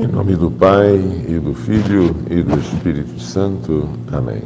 Em 0.00 0.06
nome 0.06 0.36
do 0.36 0.48
Pai, 0.48 0.94
e 1.28 1.40
do 1.40 1.52
Filho, 1.52 2.14
e 2.30 2.40
do 2.40 2.56
Espírito 2.56 3.18
Santo. 3.20 3.88
Amém. 4.12 4.44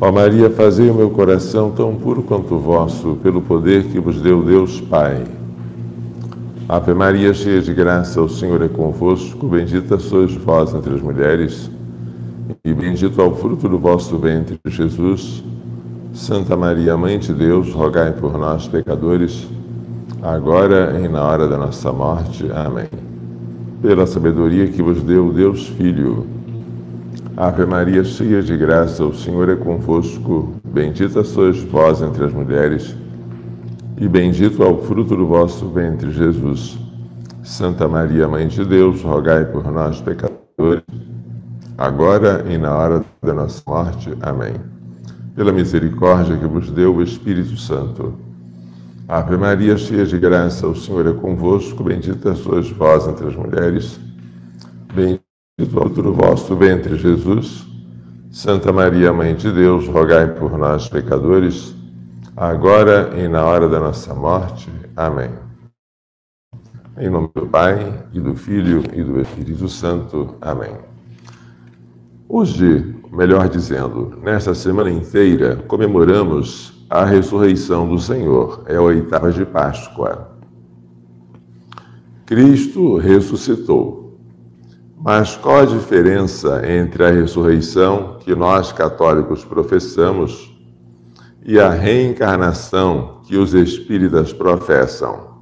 Ó 0.00 0.10
Maria, 0.10 0.50
fazei 0.50 0.90
o 0.90 0.94
meu 0.94 1.10
coração 1.10 1.70
tão 1.70 1.94
puro 1.94 2.24
quanto 2.24 2.56
o 2.56 2.58
vosso, 2.58 3.16
pelo 3.22 3.40
poder 3.40 3.84
que 3.84 4.00
vos 4.00 4.20
deu 4.20 4.42
Deus 4.42 4.80
Pai. 4.80 5.22
Ave 6.68 6.92
Maria, 6.92 7.32
cheia 7.32 7.62
de 7.62 7.72
graça, 7.72 8.20
o 8.20 8.28
Senhor 8.28 8.60
é 8.62 8.68
convosco, 8.68 9.46
bendita 9.46 9.96
sois 9.96 10.34
vós 10.34 10.74
entre 10.74 10.92
as 10.92 11.00
mulheres, 11.00 11.70
e 12.64 12.74
bendito 12.74 13.20
é 13.20 13.24
o 13.24 13.36
fruto 13.36 13.68
do 13.68 13.78
vosso 13.78 14.18
ventre, 14.18 14.58
Jesus. 14.66 15.44
Santa 16.12 16.56
Maria, 16.56 16.96
Mãe 16.96 17.16
de 17.20 17.32
Deus, 17.32 17.72
rogai 17.72 18.10
por 18.10 18.36
nós, 18.36 18.66
pecadores, 18.66 19.46
agora 20.20 20.98
e 21.00 21.06
na 21.06 21.22
hora 21.22 21.46
da 21.46 21.56
nossa 21.56 21.92
morte. 21.92 22.50
Amém 22.50 23.15
pela 23.80 24.06
sabedoria 24.06 24.66
que 24.66 24.82
vos 24.82 25.02
deu 25.02 25.32
Deus 25.32 25.68
Filho. 25.68 26.26
Ave 27.36 27.66
Maria, 27.66 28.02
cheia 28.02 28.42
de 28.42 28.56
graça, 28.56 29.04
o 29.04 29.14
Senhor 29.14 29.48
é 29.48 29.56
convosco. 29.56 30.54
Bendita 30.64 31.22
sois 31.22 31.62
vós 31.62 32.00
entre 32.00 32.24
as 32.24 32.32
mulheres, 32.32 32.96
e 33.98 34.08
bendito 34.08 34.62
é 34.62 34.66
o 34.66 34.78
fruto 34.78 35.16
do 35.16 35.26
vosso 35.26 35.68
ventre, 35.68 36.10
Jesus. 36.10 36.78
Santa 37.42 37.86
Maria, 37.86 38.26
Mãe 38.26 38.48
de 38.48 38.64
Deus, 38.64 39.02
rogai 39.02 39.44
por 39.44 39.70
nós, 39.70 40.00
pecadores, 40.00 40.82
agora 41.78 42.44
e 42.48 42.58
na 42.58 42.74
hora 42.74 43.04
da 43.22 43.34
nossa 43.34 43.62
morte. 43.66 44.12
Amém. 44.22 44.54
Pela 45.34 45.52
misericórdia 45.52 46.36
que 46.36 46.46
vos 46.46 46.70
deu 46.70 46.96
o 46.96 47.02
Espírito 47.02 47.56
Santo 47.56 48.25
Ave 49.08 49.36
Maria, 49.36 49.78
cheia 49.78 50.04
de 50.04 50.18
graça, 50.18 50.66
o 50.66 50.74
Senhor 50.74 51.06
é 51.06 51.12
convosco, 51.12 51.84
bendita 51.84 52.34
sois 52.34 52.68
vós 52.70 53.06
entre 53.06 53.28
as 53.28 53.36
mulheres, 53.36 54.00
bendito 54.92 55.22
é 55.60 55.62
o 55.62 55.66
fruto 55.66 56.02
do 56.02 56.12
vosso 56.12 56.56
ventre, 56.56 56.96
Jesus. 56.96 57.64
Santa 58.32 58.72
Maria, 58.72 59.12
Mãe 59.12 59.36
de 59.36 59.52
Deus, 59.52 59.86
rogai 59.86 60.26
por 60.34 60.58
nós, 60.58 60.88
pecadores, 60.88 61.72
agora 62.36 63.12
e 63.16 63.28
na 63.28 63.44
hora 63.44 63.68
da 63.68 63.78
nossa 63.78 64.12
morte. 64.12 64.68
Amém. 64.96 65.30
Em 66.98 67.08
nome 67.08 67.30
do 67.32 67.46
Pai, 67.46 68.04
e 68.12 68.18
do 68.18 68.34
Filho, 68.34 68.82
e 68.92 69.04
do 69.04 69.20
Espírito 69.20 69.68
Santo. 69.68 70.34
Amém. 70.40 70.76
Hoje, 72.28 72.92
melhor 73.12 73.48
dizendo, 73.48 74.18
nesta 74.20 74.52
semana 74.52 74.90
inteira, 74.90 75.56
comemoramos 75.68 76.75
a 76.88 77.04
ressurreição 77.04 77.88
do 77.88 77.98
Senhor, 77.98 78.62
é 78.66 78.76
a 78.76 78.82
oitava 78.82 79.32
de 79.32 79.44
Páscoa. 79.44 80.30
Cristo 82.24 82.96
ressuscitou. 82.96 84.18
Mas 84.98 85.36
qual 85.36 85.60
a 85.60 85.64
diferença 85.66 86.62
entre 86.68 87.04
a 87.04 87.10
ressurreição 87.10 88.16
que 88.20 88.34
nós 88.34 88.72
católicos 88.72 89.44
professamos 89.44 90.52
e 91.44 91.60
a 91.60 91.70
reencarnação 91.70 93.20
que 93.24 93.36
os 93.36 93.54
espíritas 93.54 94.32
professam? 94.32 95.36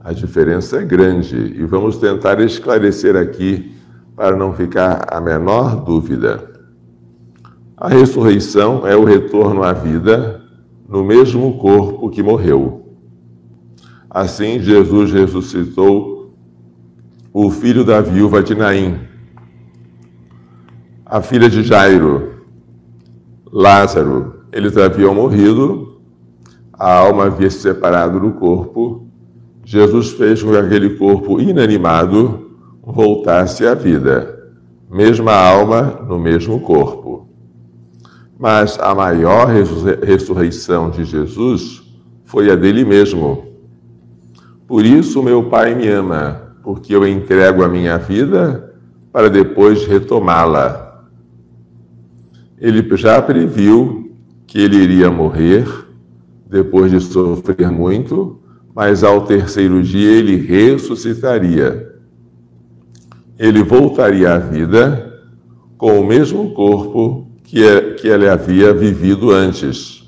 A 0.00 0.12
diferença 0.12 0.78
é 0.78 0.84
grande 0.84 1.36
e 1.36 1.64
vamos 1.64 1.98
tentar 1.98 2.40
esclarecer 2.40 3.16
aqui 3.16 3.74
para 4.14 4.36
não 4.36 4.54
ficar 4.54 5.04
a 5.10 5.20
menor 5.20 5.84
dúvida. 5.84 6.48
A 7.76 7.88
ressurreição 7.88 8.86
é 8.86 8.96
o 8.96 9.04
retorno 9.04 9.62
à 9.62 9.72
vida 9.72 10.35
no 10.88 11.04
mesmo 11.04 11.58
corpo 11.58 12.10
que 12.10 12.22
morreu. 12.22 12.94
Assim, 14.08 14.60
Jesus 14.60 15.12
ressuscitou 15.12 16.34
o 17.32 17.50
filho 17.50 17.84
da 17.84 18.00
viúva 18.00 18.42
de 18.42 18.54
Naim, 18.54 18.98
a 21.04 21.20
filha 21.20 21.50
de 21.50 21.62
Jairo, 21.62 22.36
Lázaro. 23.52 24.44
Eles 24.52 24.76
haviam 24.76 25.14
morrido, 25.14 26.00
a 26.72 26.94
alma 26.94 27.24
havia 27.24 27.50
se 27.50 27.58
separado 27.58 28.18
do 28.18 28.32
corpo. 28.32 29.06
Jesus 29.64 30.12
fez 30.12 30.42
com 30.42 30.50
que 30.50 30.56
aquele 30.56 30.96
corpo 30.96 31.40
inanimado 31.40 32.50
voltasse 32.82 33.66
à 33.66 33.74
vida, 33.74 34.50
mesma 34.90 35.34
alma 35.34 36.00
no 36.08 36.18
mesmo 36.18 36.60
corpo. 36.60 37.05
Mas 38.38 38.78
a 38.78 38.94
maior 38.94 39.48
ressurreição 40.02 40.90
de 40.90 41.04
Jesus 41.04 41.82
foi 42.24 42.50
a 42.50 42.56
dele 42.56 42.84
mesmo. 42.84 43.46
Por 44.66 44.84
isso 44.84 45.22
meu 45.22 45.44
Pai 45.44 45.74
me 45.74 45.88
ama, 45.88 46.54
porque 46.62 46.94
eu 46.94 47.06
entrego 47.06 47.64
a 47.64 47.68
minha 47.68 47.96
vida 47.96 48.74
para 49.12 49.30
depois 49.30 49.86
retomá-la. 49.86 51.06
Ele 52.58 52.84
já 52.96 53.22
previu 53.22 54.12
que 54.46 54.58
ele 54.58 54.76
iria 54.76 55.10
morrer 55.10 55.66
depois 56.48 56.90
de 56.90 57.00
sofrer 57.00 57.70
muito, 57.70 58.38
mas 58.74 59.02
ao 59.02 59.22
terceiro 59.22 59.82
dia 59.82 60.10
ele 60.10 60.36
ressuscitaria. 60.36 61.94
Ele 63.38 63.62
voltaria 63.62 64.34
à 64.34 64.38
vida 64.38 65.22
com 65.78 66.00
o 66.00 66.06
mesmo 66.06 66.52
corpo 66.52 67.25
que, 67.46 67.64
é, 67.64 67.92
que 67.94 68.08
ele 68.08 68.28
havia 68.28 68.74
vivido 68.74 69.30
antes. 69.30 70.04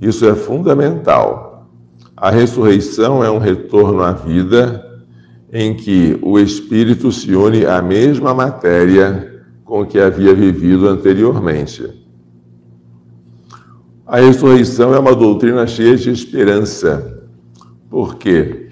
Isso 0.00 0.26
é 0.26 0.34
fundamental. 0.34 1.68
A 2.16 2.30
ressurreição 2.30 3.22
é 3.22 3.30
um 3.30 3.38
retorno 3.38 4.02
à 4.02 4.12
vida 4.12 4.84
em 5.52 5.74
que 5.74 6.18
o 6.22 6.38
espírito 6.38 7.10
se 7.10 7.34
une 7.34 7.64
à 7.66 7.82
mesma 7.82 8.34
matéria 8.34 9.42
com 9.64 9.84
que 9.84 9.98
havia 9.98 10.34
vivido 10.34 10.88
anteriormente. 10.88 11.88
A 14.06 14.18
ressurreição 14.18 14.94
é 14.94 14.98
uma 14.98 15.14
doutrina 15.14 15.66
cheia 15.66 15.96
de 15.96 16.10
esperança, 16.10 17.26
porque 17.90 18.68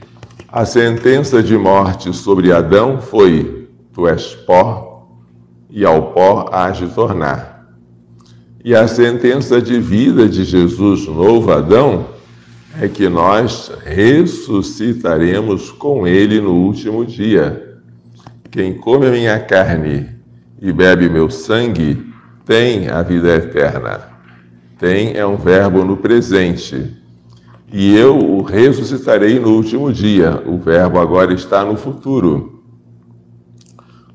a 0.48 0.65
sentença 0.65 1.43
de 1.43 1.56
morte 1.56 2.12
sobre 2.15 2.53
Adão 2.53 3.00
foi: 3.00 3.69
Tu 3.93 4.09
és 4.09 4.34
pó, 4.34 5.09
e 5.69 5.84
ao 5.84 6.12
pó 6.12 6.48
hás 6.50 6.78
de 6.78 6.87
tornar. 6.88 7.56
E 8.66 8.75
a 8.75 8.88
sentença 8.88 9.62
de 9.62 9.78
vida 9.78 10.28
de 10.28 10.43
Jesus, 10.43 11.06
novo 11.06 11.53
Adão, 11.53 12.06
é 12.81 12.88
que 12.88 13.09
nós 13.09 13.71
ressuscitaremos 13.84 15.71
com 15.71 16.04
ele 16.04 16.41
no 16.41 16.53
último 16.53 17.06
dia. 17.06 17.78
Quem 18.50 18.75
come 18.75 19.06
a 19.06 19.12
minha 19.12 19.38
carne 19.38 20.09
e 20.60 20.72
bebe 20.72 21.09
meu 21.09 21.31
sangue 21.31 22.12
tem 22.44 22.88
a 22.88 23.03
vida 23.03 23.37
eterna. 23.37 24.00
Tem 24.81 25.16
é 25.16 25.25
um 25.25 25.37
verbo 25.37 25.84
no 25.84 25.98
presente. 25.98 26.93
E 27.72 27.97
eu 27.97 28.19
o 28.19 28.43
ressuscitarei 28.43 29.38
no 29.38 29.50
último 29.50 29.93
dia. 29.93 30.43
O 30.44 30.59
verbo 30.59 30.98
agora 30.98 31.33
está 31.33 31.65
no 31.65 31.77
futuro. 31.77 32.65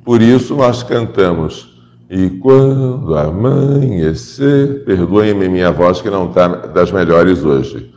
Por 0.03 0.21
isso 0.21 0.57
nós 0.57 0.83
cantamos 0.83 1.70
e 2.11 2.29
quando 2.29 3.15
amanhecer, 3.15 4.83
perdoem-me 4.83 5.47
minha 5.47 5.71
voz 5.71 6.01
que 6.01 6.09
não 6.09 6.27
está 6.27 6.49
das 6.49 6.91
melhores 6.91 7.41
hoje. 7.41 7.89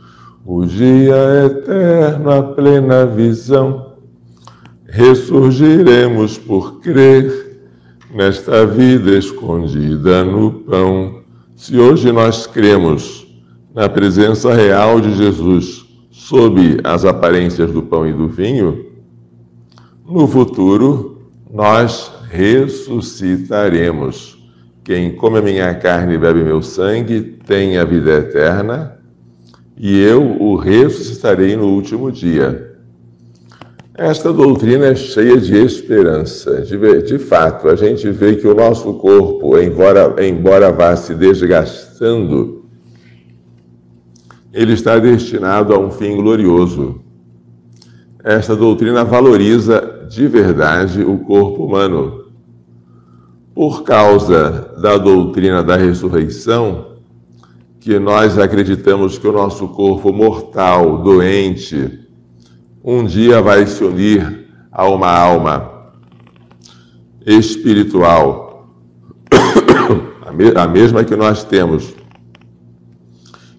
O 0.45 0.65
dia 0.65 1.17
eterno, 1.47 2.31
a 2.31 2.41
plena 2.41 3.05
visão, 3.05 3.97
ressurgiremos 4.87 6.37
por 6.37 6.79
crer 6.79 7.59
nesta 8.09 8.65
vida 8.65 9.11
escondida 9.17 10.23
no 10.23 10.49
pão. 10.49 11.19
Se 11.53 11.77
hoje 11.77 12.09
nós 12.13 12.47
cremos 12.47 13.27
na 13.73 13.89
presença 13.89 14.53
real 14.53 15.01
de 15.01 15.13
Jesus 15.13 15.85
sob 16.09 16.79
as 16.85 17.03
aparências 17.03 17.69
do 17.69 17.83
pão 17.83 18.07
e 18.07 18.13
do 18.13 18.29
vinho, 18.29 18.85
no 20.07 20.25
futuro 20.25 21.17
nós 21.53 22.14
ressuscitaremos. 22.35 24.37
Quem 24.83 25.15
come 25.15 25.39
a 25.39 25.41
minha 25.41 25.73
carne 25.73 26.15
e 26.15 26.17
bebe 26.17 26.43
meu 26.43 26.61
sangue 26.61 27.21
tem 27.47 27.77
a 27.77 27.85
vida 27.85 28.11
eterna, 28.11 28.99
e 29.77 29.97
eu 29.99 30.21
o 30.39 30.55
ressuscitarei 30.55 31.55
no 31.55 31.67
último 31.67 32.11
dia. 32.11 32.75
Esta 33.97 34.33
doutrina 34.33 34.87
é 34.87 34.95
cheia 34.95 35.37
de 35.37 35.55
esperança. 35.55 36.61
De, 36.61 37.01
de 37.03 37.17
fato, 37.17 37.69
a 37.69 37.75
gente 37.75 38.09
vê 38.11 38.35
que 38.35 38.47
o 38.47 38.53
nosso 38.53 38.93
corpo, 38.95 39.57
embora, 39.57 40.13
embora 40.23 40.69
vá 40.71 40.95
se 40.97 41.15
desgastando, 41.15 42.65
ele 44.53 44.73
está 44.73 44.99
destinado 44.99 45.73
a 45.73 45.79
um 45.79 45.89
fim 45.89 46.17
glorioso. 46.17 47.01
Esta 48.23 48.55
doutrina 48.55 49.03
valoriza 49.05 50.07
de 50.09 50.27
verdade 50.27 51.01
o 51.01 51.17
corpo 51.19 51.65
humano 51.65 52.24
por 53.55 53.83
causa 53.83 54.75
da 54.77 54.97
doutrina 54.97 55.63
da 55.63 55.77
ressurreição, 55.77 56.97
que 57.79 57.97
nós 57.97 58.37
acreditamos 58.37 59.17
que 59.17 59.25
o 59.25 59.31
nosso 59.31 59.69
corpo 59.69 60.11
mortal, 60.11 60.97
doente, 61.01 62.01
um 62.83 63.05
dia 63.05 63.41
vai 63.41 63.65
se 63.65 63.81
unir 63.81 64.49
a 64.69 64.85
uma 64.89 65.09
alma 65.09 65.71
espiritual, 67.25 68.75
a 70.55 70.67
mesma 70.67 71.05
que 71.05 71.15
nós 71.15 71.45
temos, 71.45 71.95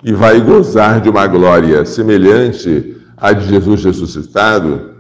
e 0.04 0.12
vai 0.12 0.40
gozar 0.42 1.00
de 1.00 1.08
uma 1.08 1.26
glória 1.26 1.86
semelhante 1.86 2.96
à 3.16 3.32
de 3.32 3.48
Jesus 3.48 3.82
ressuscitado, 3.82 4.90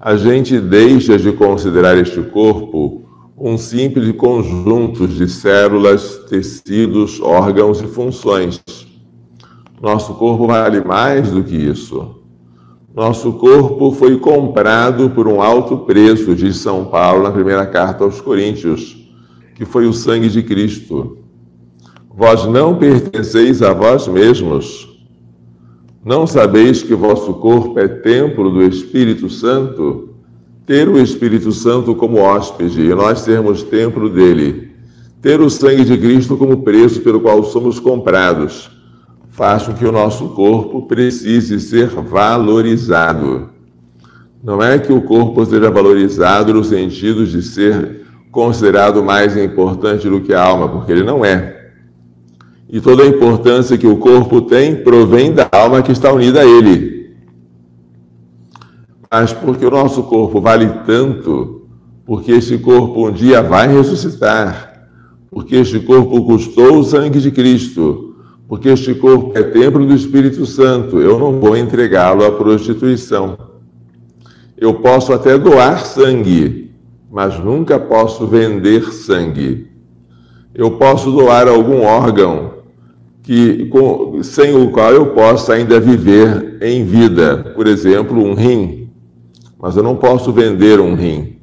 a 0.00 0.16
gente 0.16 0.60
deixa 0.60 1.16
de 1.16 1.30
considerar 1.32 1.96
este 1.96 2.20
corpo 2.20 3.03
um 3.46 3.58
simples 3.58 4.10
conjunto 4.12 5.06
de 5.06 5.28
células, 5.28 6.16
tecidos, 6.30 7.20
órgãos 7.20 7.78
e 7.82 7.86
funções. 7.86 8.64
Nosso 9.82 10.14
corpo 10.14 10.46
vale 10.46 10.82
mais 10.82 11.30
do 11.30 11.44
que 11.44 11.54
isso. 11.54 12.22
Nosso 12.96 13.34
corpo 13.34 13.92
foi 13.92 14.18
comprado 14.18 15.10
por 15.10 15.28
um 15.28 15.42
alto 15.42 15.76
preço, 15.80 16.34
diz 16.34 16.56
São 16.56 16.86
Paulo 16.86 17.22
na 17.22 17.30
primeira 17.30 17.66
carta 17.66 18.02
aos 18.02 18.18
Coríntios, 18.18 18.96
que 19.54 19.66
foi 19.66 19.86
o 19.86 19.92
sangue 19.92 20.30
de 20.30 20.42
Cristo. 20.42 21.18
Vós 22.16 22.46
não 22.46 22.78
pertenceis 22.78 23.60
a 23.60 23.74
vós 23.74 24.08
mesmos. 24.08 24.88
Não 26.02 26.26
sabeis 26.26 26.82
que 26.82 26.94
vosso 26.94 27.34
corpo 27.34 27.78
é 27.78 27.88
templo 27.88 28.50
do 28.50 28.62
Espírito 28.62 29.28
Santo? 29.28 30.13
Ter 30.66 30.88
o 30.88 30.98
Espírito 30.98 31.52
Santo 31.52 31.94
como 31.94 32.18
hóspede 32.18 32.80
e 32.80 32.94
nós 32.94 33.20
sermos 33.20 33.62
templo 33.62 34.08
dele, 34.08 34.70
ter 35.20 35.38
o 35.42 35.50
sangue 35.50 35.84
de 35.84 35.98
Cristo 35.98 36.38
como 36.38 36.62
preço 36.62 37.02
pelo 37.02 37.20
qual 37.20 37.44
somos 37.44 37.78
comprados, 37.78 38.70
faz 39.28 39.64
com 39.64 39.74
que 39.74 39.84
o 39.84 39.92
nosso 39.92 40.30
corpo 40.30 40.86
precise 40.86 41.60
ser 41.60 41.88
valorizado. 41.88 43.50
Não 44.42 44.62
é 44.62 44.78
que 44.78 44.90
o 44.90 45.02
corpo 45.02 45.44
seja 45.44 45.70
valorizado 45.70 46.54
no 46.54 46.64
sentido 46.64 47.26
de 47.26 47.42
ser 47.42 48.06
considerado 48.30 49.04
mais 49.04 49.36
importante 49.36 50.08
do 50.08 50.22
que 50.22 50.32
a 50.32 50.42
alma, 50.42 50.68
porque 50.68 50.92
ele 50.92 51.02
não 51.02 51.22
é. 51.22 51.72
E 52.70 52.80
toda 52.80 53.02
a 53.02 53.06
importância 53.06 53.76
que 53.76 53.86
o 53.86 53.98
corpo 53.98 54.40
tem 54.40 54.76
provém 54.76 55.30
da 55.30 55.46
alma 55.52 55.82
que 55.82 55.92
está 55.92 56.10
unida 56.10 56.40
a 56.40 56.46
ele 56.46 57.03
mas 59.16 59.32
porque 59.32 59.64
o 59.64 59.70
nosso 59.70 60.02
corpo 60.02 60.40
vale 60.40 60.68
tanto, 60.84 61.68
porque 62.04 62.32
este 62.32 62.58
corpo 62.58 63.06
um 63.06 63.12
dia 63.12 63.40
vai 63.40 63.68
ressuscitar, 63.68 64.88
porque 65.30 65.54
este 65.54 65.78
corpo 65.78 66.24
custou 66.24 66.80
o 66.80 66.82
sangue 66.82 67.20
de 67.20 67.30
Cristo, 67.30 68.16
porque 68.48 68.70
este 68.70 68.92
corpo 68.92 69.30
é 69.38 69.44
templo 69.44 69.86
do 69.86 69.94
Espírito 69.94 70.44
Santo, 70.44 70.98
eu 70.98 71.16
não 71.16 71.38
vou 71.38 71.56
entregá-lo 71.56 72.24
à 72.24 72.32
prostituição. 72.32 73.38
Eu 74.58 74.74
posso 74.74 75.12
até 75.12 75.38
doar 75.38 75.86
sangue, 75.86 76.72
mas 77.08 77.38
nunca 77.38 77.78
posso 77.78 78.26
vender 78.26 78.92
sangue. 78.92 79.68
Eu 80.52 80.72
posso 80.72 81.12
doar 81.12 81.46
algum 81.46 81.84
órgão 81.84 82.54
que, 83.22 83.66
com, 83.66 84.20
sem 84.24 84.56
o 84.56 84.72
qual 84.72 84.90
eu 84.90 85.06
possa 85.14 85.54
ainda 85.54 85.78
viver 85.78 86.58
em 86.60 86.84
vida, 86.84 87.52
por 87.54 87.68
exemplo, 87.68 88.20
um 88.20 88.34
rim 88.34 88.83
mas 89.64 89.78
eu 89.78 89.82
não 89.82 89.96
posso 89.96 90.30
vender 90.30 90.78
um 90.78 90.94
rim. 90.94 91.38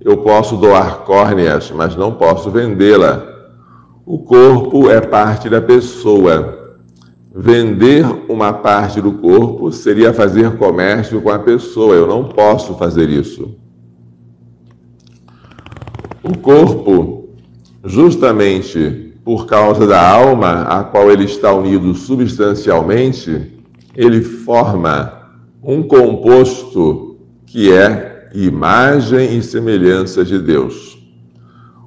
Eu 0.00 0.16
posso 0.16 0.56
doar 0.56 1.00
córneas, 1.00 1.70
mas 1.70 1.94
não 1.94 2.14
posso 2.14 2.50
vendê-la. 2.50 3.22
O 4.06 4.20
corpo 4.20 4.88
é 4.88 5.02
parte 5.02 5.50
da 5.50 5.60
pessoa. 5.60 6.78
Vender 7.34 8.06
uma 8.26 8.54
parte 8.54 9.02
do 9.02 9.12
corpo 9.12 9.70
seria 9.70 10.14
fazer 10.14 10.56
comércio 10.56 11.20
com 11.20 11.28
a 11.28 11.38
pessoa. 11.38 11.94
Eu 11.94 12.06
não 12.06 12.24
posso 12.24 12.72
fazer 12.76 13.10
isso. 13.10 13.54
O 16.22 16.38
corpo, 16.38 17.28
justamente 17.84 19.12
por 19.22 19.44
causa 19.44 19.86
da 19.86 20.00
alma 20.10 20.62
a 20.62 20.82
qual 20.84 21.10
ele 21.10 21.24
está 21.24 21.52
unido 21.52 21.94
substancialmente, 21.94 23.60
ele 23.94 24.22
forma 24.22 25.12
um 25.62 25.82
composto 25.82 27.05
que 27.56 27.72
é 27.72 28.28
imagem 28.34 29.38
e 29.38 29.42
semelhança 29.42 30.22
de 30.22 30.38
Deus. 30.38 30.98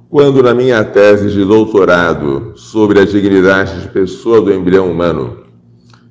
Quando, 0.08 0.42
na 0.42 0.52
minha 0.52 0.82
tese 0.82 1.30
de 1.30 1.44
doutorado 1.44 2.54
sobre 2.56 2.98
a 2.98 3.04
dignidade 3.04 3.82
de 3.82 3.86
pessoa 3.86 4.40
do 4.40 4.52
embrião 4.52 4.90
humano, 4.90 5.44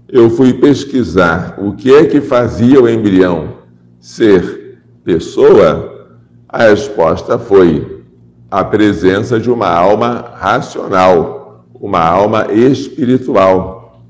eu 0.07 0.29
fui 0.29 0.53
pesquisar 0.53 1.57
o 1.57 1.73
que 1.73 1.93
é 1.93 2.05
que 2.05 2.21
fazia 2.21 2.81
o 2.81 2.87
embrião 2.87 3.55
ser 3.99 4.79
pessoa, 5.03 6.07
a 6.47 6.69
resposta 6.69 7.37
foi 7.37 8.05
a 8.49 8.63
presença 8.63 9.37
de 9.41 9.51
uma 9.51 9.67
alma 9.67 10.35
racional, 10.37 11.65
uma 11.73 11.99
alma 11.99 12.47
espiritual, 12.49 14.05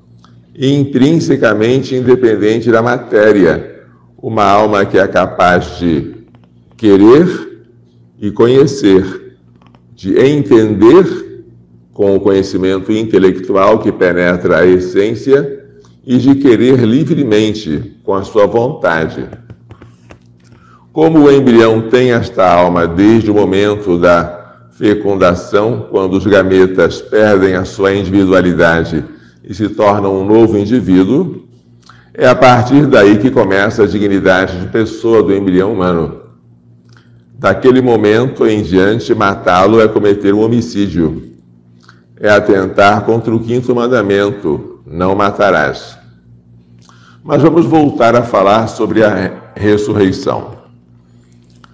intrinsecamente 0.56 1.96
independente 1.96 2.70
da 2.70 2.84
matéria 2.84 3.79
uma 4.22 4.44
alma 4.44 4.86
que 4.86 4.98
é 4.98 5.08
capaz 5.08 5.80
de 5.80 6.16
querer 6.76 7.64
e 8.20 8.32
conhecer, 8.32 9.38
de 9.96 10.18
entender 10.20 11.44
com 11.94 12.16
o 12.16 12.20
conhecimento 12.20 12.92
intelectual 12.92 13.80
que 13.80 13.92
penetra 13.92 14.60
a 14.60 14.66
essência 14.66 15.66
e 16.06 16.18
de 16.18 16.36
querer 16.36 16.80
livremente 16.80 17.98
com 18.04 18.14
a 18.14 18.24
sua 18.24 18.46
vontade. 18.46 19.28
Como 20.92 21.20
o 21.20 21.32
embrião 21.32 21.90
tem 21.90 22.12
esta 22.12 22.50
alma 22.50 22.88
desde 22.88 23.30
o 23.30 23.34
momento 23.34 23.98
da 23.98 24.68
fecundação, 24.72 25.88
quando 25.92 26.14
os 26.14 26.26
gametas 26.26 27.02
perdem 27.02 27.54
a 27.54 27.66
sua 27.66 27.94
individualidade 27.94 29.04
e 29.44 29.54
se 29.54 29.70
tornam 29.70 30.22
um 30.22 30.26
novo 30.26 30.58
indivíduo, 30.58 31.39
é 32.20 32.28
a 32.28 32.36
partir 32.36 32.86
daí 32.86 33.18
que 33.18 33.32
começa 33.32 33.84
a 33.84 33.88
dignidade 33.88 34.60
de 34.60 34.68
pessoa 34.68 35.24
do 35.24 35.34
embrião 35.34 35.72
humano. 35.72 36.20
Daquele 37.34 37.82
momento 37.82 38.46
em 38.46 38.62
diante, 38.62 39.16
matá-lo 39.16 39.80
é 39.80 39.88
cometer 39.88 40.34
um 40.34 40.42
homicídio. 40.42 41.32
É 42.20 42.30
atentar 42.30 43.06
contra 43.06 43.34
o 43.34 43.40
quinto 43.40 43.74
mandamento: 43.74 44.82
não 44.86 45.16
matarás. 45.16 45.98
Mas 47.24 47.42
vamos 47.42 47.66
voltar 47.66 48.14
a 48.14 48.22
falar 48.22 48.68
sobre 48.68 49.02
a 49.02 49.54
ressurreição. 49.56 50.58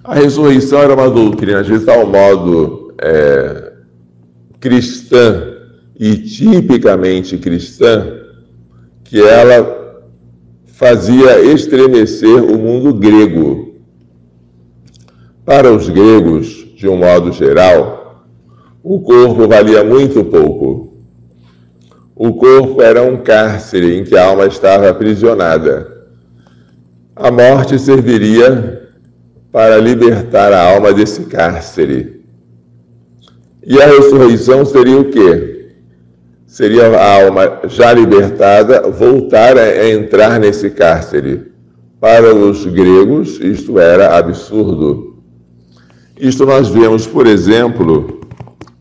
A 0.03 0.13
ressurreição 0.13 0.77
era 0.77 0.93
uma 0.93 1.09
doutrina 1.09 1.63
de 1.63 1.79
tal 1.79 2.05
modo 2.05 2.93
é, 3.01 3.73
cristã 4.59 5.41
e 5.99 6.17
tipicamente 6.17 7.35
cristã 7.39 8.05
que 9.03 9.19
ela 9.19 9.84
fazia 10.75 11.39
estremecer 11.39 12.43
o 12.43 12.57
mundo 12.57 12.93
grego. 12.93 13.75
Para 15.45 15.71
os 15.71 15.87
gregos, 15.87 16.47
de 16.75 16.85
um 16.89 16.97
modo 16.97 17.31
geral, 17.31 18.25
o 18.83 18.99
corpo 18.99 19.47
valia 19.47 19.85
muito 19.85 20.25
pouco. 20.25 20.97
O 22.13 22.33
corpo 22.33 22.81
era 22.81 23.01
um 23.01 23.15
cárcere 23.23 23.97
em 23.97 24.03
que 24.03 24.17
a 24.17 24.25
alma 24.25 24.47
estava 24.47 24.89
aprisionada. 24.89 26.09
A 27.15 27.31
morte 27.31 27.79
serviria 27.79 28.89
para 29.53 29.77
libertar 29.77 30.51
a 30.51 30.73
alma 30.73 30.91
desse 30.91 31.23
cárcere. 31.23 32.21
E 33.65 33.81
a 33.81 33.85
ressurreição 33.85 34.65
seria 34.65 34.99
o 34.99 35.05
quê? 35.05 35.54
Seria 36.55 36.87
a 36.87 37.25
alma 37.25 37.67
já 37.67 37.91
libertada 37.91 38.89
voltar 38.89 39.57
a 39.57 39.89
entrar 39.89 40.39
nesse 40.39 40.69
cárcere. 40.69 41.51
Para 41.99 42.33
os 42.33 42.65
gregos, 42.65 43.41
isto 43.41 43.77
era 43.77 44.17
absurdo. 44.17 45.17
Isto 46.17 46.45
nós 46.45 46.69
vemos, 46.69 47.05
por 47.05 47.27
exemplo, 47.27 48.21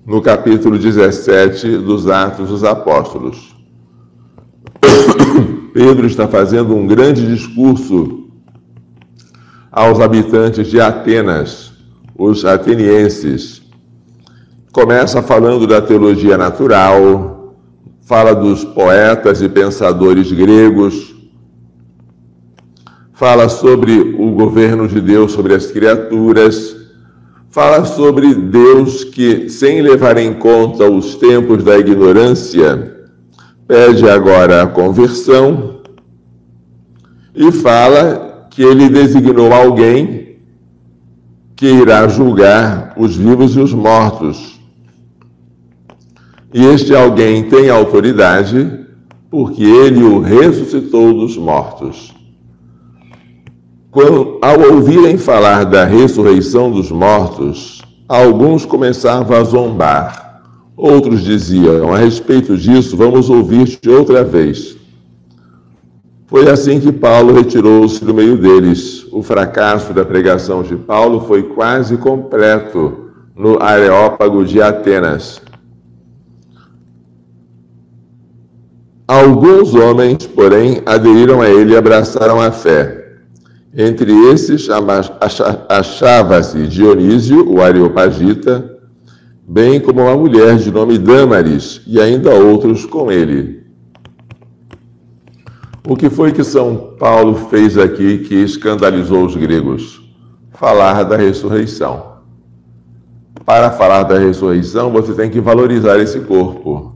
no 0.06 0.22
capítulo 0.22 0.78
17 0.78 1.78
dos 1.78 2.08
Atos 2.08 2.48
dos 2.48 2.62
Apóstolos. 2.62 3.56
Pedro 5.74 6.06
está 6.06 6.28
fazendo 6.28 6.76
um 6.76 6.86
grande 6.86 7.26
discurso 7.26 8.28
aos 9.72 9.98
habitantes 9.98 10.68
de 10.68 10.80
Atenas, 10.80 11.72
os 12.16 12.44
atenienses. 12.44 13.62
Começa 14.70 15.20
falando 15.20 15.66
da 15.66 15.82
teologia 15.82 16.38
natural, 16.38 17.34
fala 18.04 18.34
dos 18.34 18.64
poetas 18.64 19.40
e 19.40 19.48
pensadores 19.48 20.30
gregos, 20.30 21.14
fala 23.14 23.48
sobre 23.48 23.98
o 24.18 24.32
governo 24.32 24.86
de 24.86 25.00
Deus 25.00 25.32
sobre 25.32 25.54
as 25.54 25.66
criaturas, 25.70 26.76
fala 27.48 27.84
sobre 27.84 28.34
Deus 28.34 29.04
que, 29.04 29.48
sem 29.48 29.80
levar 29.80 30.18
em 30.18 30.34
conta 30.34 30.90
os 30.90 31.14
tempos 31.14 31.64
da 31.64 31.78
ignorância, 31.78 32.94
pede 33.66 34.08
agora 34.08 34.62
a 34.62 34.66
conversão 34.66 35.80
e 37.34 37.50
fala 37.50 38.48
que 38.50 38.62
ele 38.62 38.88
designou 38.88 39.52
alguém 39.52 40.36
que 41.56 41.66
irá 41.66 42.06
julgar 42.06 42.92
os 42.96 43.16
vivos 43.16 43.56
e 43.56 43.60
os 43.60 43.72
mortos. 43.72 44.60
E 46.54 46.64
este 46.66 46.94
alguém 46.94 47.42
tem 47.42 47.68
autoridade, 47.68 48.86
porque 49.28 49.64
ele 49.64 50.04
o 50.04 50.20
ressuscitou 50.20 51.12
dos 51.12 51.36
mortos. 51.36 52.14
Quando, 53.90 54.38
ao 54.40 54.72
ouvirem 54.72 55.18
falar 55.18 55.64
da 55.64 55.84
ressurreição 55.84 56.70
dos 56.70 56.92
mortos, 56.92 57.82
alguns 58.08 58.64
começavam 58.64 59.36
a 59.36 59.42
zombar. 59.42 60.42
Outros 60.76 61.22
diziam: 61.24 61.92
A 61.92 61.98
respeito 61.98 62.56
disso, 62.56 62.96
vamos 62.96 63.28
ouvir-te 63.28 63.90
outra 63.90 64.22
vez. 64.22 64.76
Foi 66.28 66.48
assim 66.48 66.78
que 66.78 66.92
Paulo 66.92 67.34
retirou-se 67.34 68.04
do 68.04 68.14
meio 68.14 68.36
deles. 68.36 69.04
O 69.10 69.24
fracasso 69.24 69.92
da 69.92 70.04
pregação 70.04 70.62
de 70.62 70.76
Paulo 70.76 71.22
foi 71.26 71.42
quase 71.42 71.96
completo 71.96 73.10
no 73.36 73.60
Areópago 73.60 74.44
de 74.44 74.62
Atenas. 74.62 75.43
Alguns 79.06 79.74
homens, 79.74 80.26
porém, 80.26 80.80
aderiram 80.86 81.42
a 81.42 81.48
ele 81.48 81.74
e 81.74 81.76
abraçaram 81.76 82.40
a 82.40 82.50
fé. 82.50 83.04
Entre 83.76 84.10
esses 84.30 84.68
achava-se 85.68 86.66
Dionísio, 86.66 87.46
o 87.52 87.60
Areopagita, 87.60 88.78
bem 89.46 89.78
como 89.78 90.00
uma 90.00 90.16
mulher 90.16 90.56
de 90.56 90.70
nome 90.70 90.96
Dâmaris, 90.96 91.82
e 91.86 92.00
ainda 92.00 92.30
outros 92.34 92.86
com 92.86 93.12
ele. 93.12 93.64
O 95.86 95.96
que 95.96 96.08
foi 96.08 96.32
que 96.32 96.42
São 96.42 96.94
Paulo 96.98 97.34
fez 97.50 97.76
aqui 97.76 98.18
que 98.18 98.36
escandalizou 98.36 99.26
os 99.26 99.36
gregos? 99.36 100.00
Falar 100.52 101.02
da 101.02 101.16
ressurreição. 101.16 102.14
Para 103.44 103.70
falar 103.70 104.04
da 104.04 104.18
ressurreição, 104.18 104.90
você 104.90 105.12
tem 105.12 105.28
que 105.28 105.42
valorizar 105.42 105.98
esse 105.98 106.20
corpo. 106.20 106.93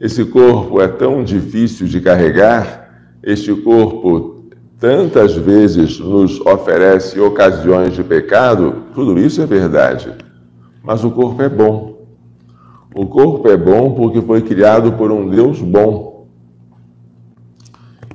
Esse 0.00 0.24
corpo 0.24 0.80
é 0.80 0.88
tão 0.88 1.24
difícil 1.24 1.86
de 1.86 2.00
carregar, 2.00 3.16
este 3.22 3.52
corpo 3.54 4.44
tantas 4.78 5.34
vezes 5.34 5.98
nos 5.98 6.40
oferece 6.40 7.18
ocasiões 7.18 7.94
de 7.94 8.04
pecado, 8.04 8.84
tudo 8.94 9.18
isso 9.18 9.42
é 9.42 9.46
verdade. 9.46 10.12
Mas 10.82 11.02
o 11.02 11.10
corpo 11.10 11.42
é 11.42 11.48
bom. 11.48 12.06
O 12.94 13.06
corpo 13.06 13.48
é 13.48 13.56
bom 13.56 13.92
porque 13.92 14.22
foi 14.22 14.40
criado 14.42 14.92
por 14.92 15.10
um 15.10 15.28
Deus 15.28 15.60
bom 15.60 16.08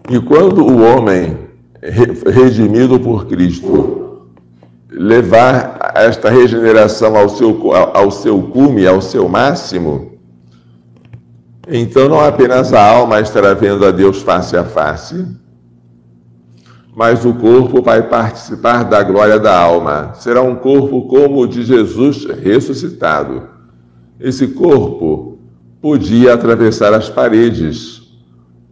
e 0.09 0.19
quando 0.19 0.61
o 0.61 0.81
homem 0.81 1.37
redimido 1.81 2.99
por 2.99 3.25
Cristo 3.25 4.27
levar 4.89 5.93
esta 5.95 6.29
regeneração 6.29 7.15
ao 7.15 7.29
seu, 7.29 7.71
ao 7.73 8.11
seu 8.11 8.41
cume, 8.41 8.85
ao 8.85 9.01
seu 9.01 9.29
máximo, 9.29 10.12
então 11.67 12.09
não 12.09 12.19
apenas 12.19 12.73
a 12.73 12.85
alma 12.85 13.21
estará 13.21 13.53
vendo 13.53 13.85
a 13.85 13.91
Deus 13.91 14.21
face 14.21 14.57
a 14.57 14.63
face, 14.63 15.25
mas 16.95 17.25
o 17.25 17.33
corpo 17.33 17.81
vai 17.81 18.03
participar 18.03 18.83
da 18.83 19.01
glória 19.01 19.39
da 19.39 19.57
alma. 19.57 20.13
Será 20.15 20.41
um 20.41 20.55
corpo 20.55 21.07
como 21.07 21.41
o 21.41 21.47
de 21.47 21.63
Jesus 21.63 22.25
ressuscitado. 22.25 23.49
Esse 24.19 24.47
corpo 24.49 25.39
podia 25.81 26.33
atravessar 26.33 26.93
as 26.93 27.09
paredes, 27.09 28.01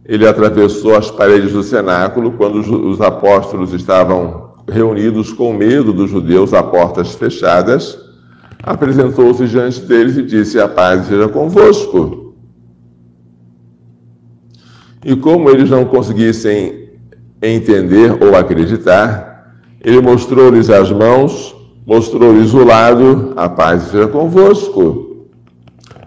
ele 0.04 0.26
atravessou 0.26 0.96
as 0.96 1.10
paredes 1.10 1.52
do 1.52 1.62
cenáculo 1.62 2.32
quando 2.32 2.58
os 2.88 3.00
apóstolos 3.00 3.72
estavam 3.72 4.52
reunidos 4.70 5.32
com 5.32 5.52
medo 5.52 5.92
dos 5.92 6.10
judeus 6.10 6.54
a 6.54 6.62
portas 6.62 7.14
fechadas. 7.14 7.98
Apresentou-se 8.62 9.46
diante 9.46 9.80
deles 9.80 10.16
e 10.16 10.22
disse: 10.22 10.60
A 10.60 10.68
paz 10.68 11.06
seja 11.06 11.28
convosco. 11.28 12.21
E 15.04 15.16
como 15.16 15.50
eles 15.50 15.68
não 15.68 15.84
conseguissem 15.84 16.90
entender 17.42 18.22
ou 18.22 18.36
acreditar, 18.36 19.56
ele 19.84 20.00
mostrou-lhes 20.00 20.70
as 20.70 20.92
mãos, 20.92 21.54
mostrou-lhes 21.84 22.54
o 22.54 22.64
lado, 22.64 23.32
a 23.36 23.48
paz 23.48 23.84
seja 23.84 24.06
convosco. 24.06 25.26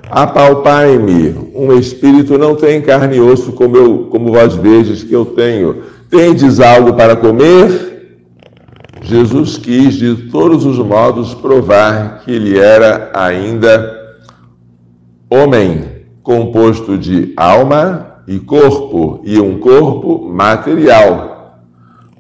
Apalpai-me, 0.10 1.36
um 1.54 1.78
espírito 1.78 2.38
não 2.38 2.56
tem 2.56 2.82
carne 2.82 3.18
e 3.18 3.20
osso 3.20 3.52
como, 3.52 3.76
eu, 3.76 4.08
como 4.10 4.32
vós 4.32 4.54
vedes 4.54 5.04
que 5.04 5.12
eu 5.12 5.26
tenho. 5.26 5.84
Tendes 6.10 6.62
algo 6.62 6.94
para 6.94 7.16
comer? 7.18 7.96
Jesus 9.02 9.58
quis 9.58 9.96
de 9.96 10.16
todos 10.32 10.66
os 10.66 10.80
modos 10.80 11.34
provar 11.34 12.22
que 12.24 12.32
ele 12.32 12.58
era 12.58 13.12
ainda 13.14 13.94
homem, 15.30 15.84
composto 16.24 16.98
de 16.98 17.34
alma 17.36 18.15
e 18.28 18.40
corpo, 18.40 19.22
e 19.24 19.40
um 19.40 19.60
corpo 19.60 20.28
material. 20.30 21.60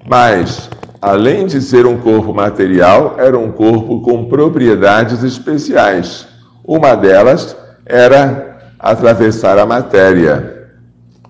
Mas, 0.07 0.69
além 1.01 1.47
de 1.47 1.61
ser 1.61 1.85
um 1.85 1.97
corpo 1.97 2.33
material, 2.33 3.15
era 3.17 3.37
um 3.37 3.51
corpo 3.51 4.01
com 4.01 4.25
propriedades 4.25 5.23
especiais. 5.23 6.27
Uma 6.63 6.95
delas 6.95 7.57
era 7.85 8.59
atravessar 8.79 9.57
a 9.57 9.65
matéria. 9.65 10.69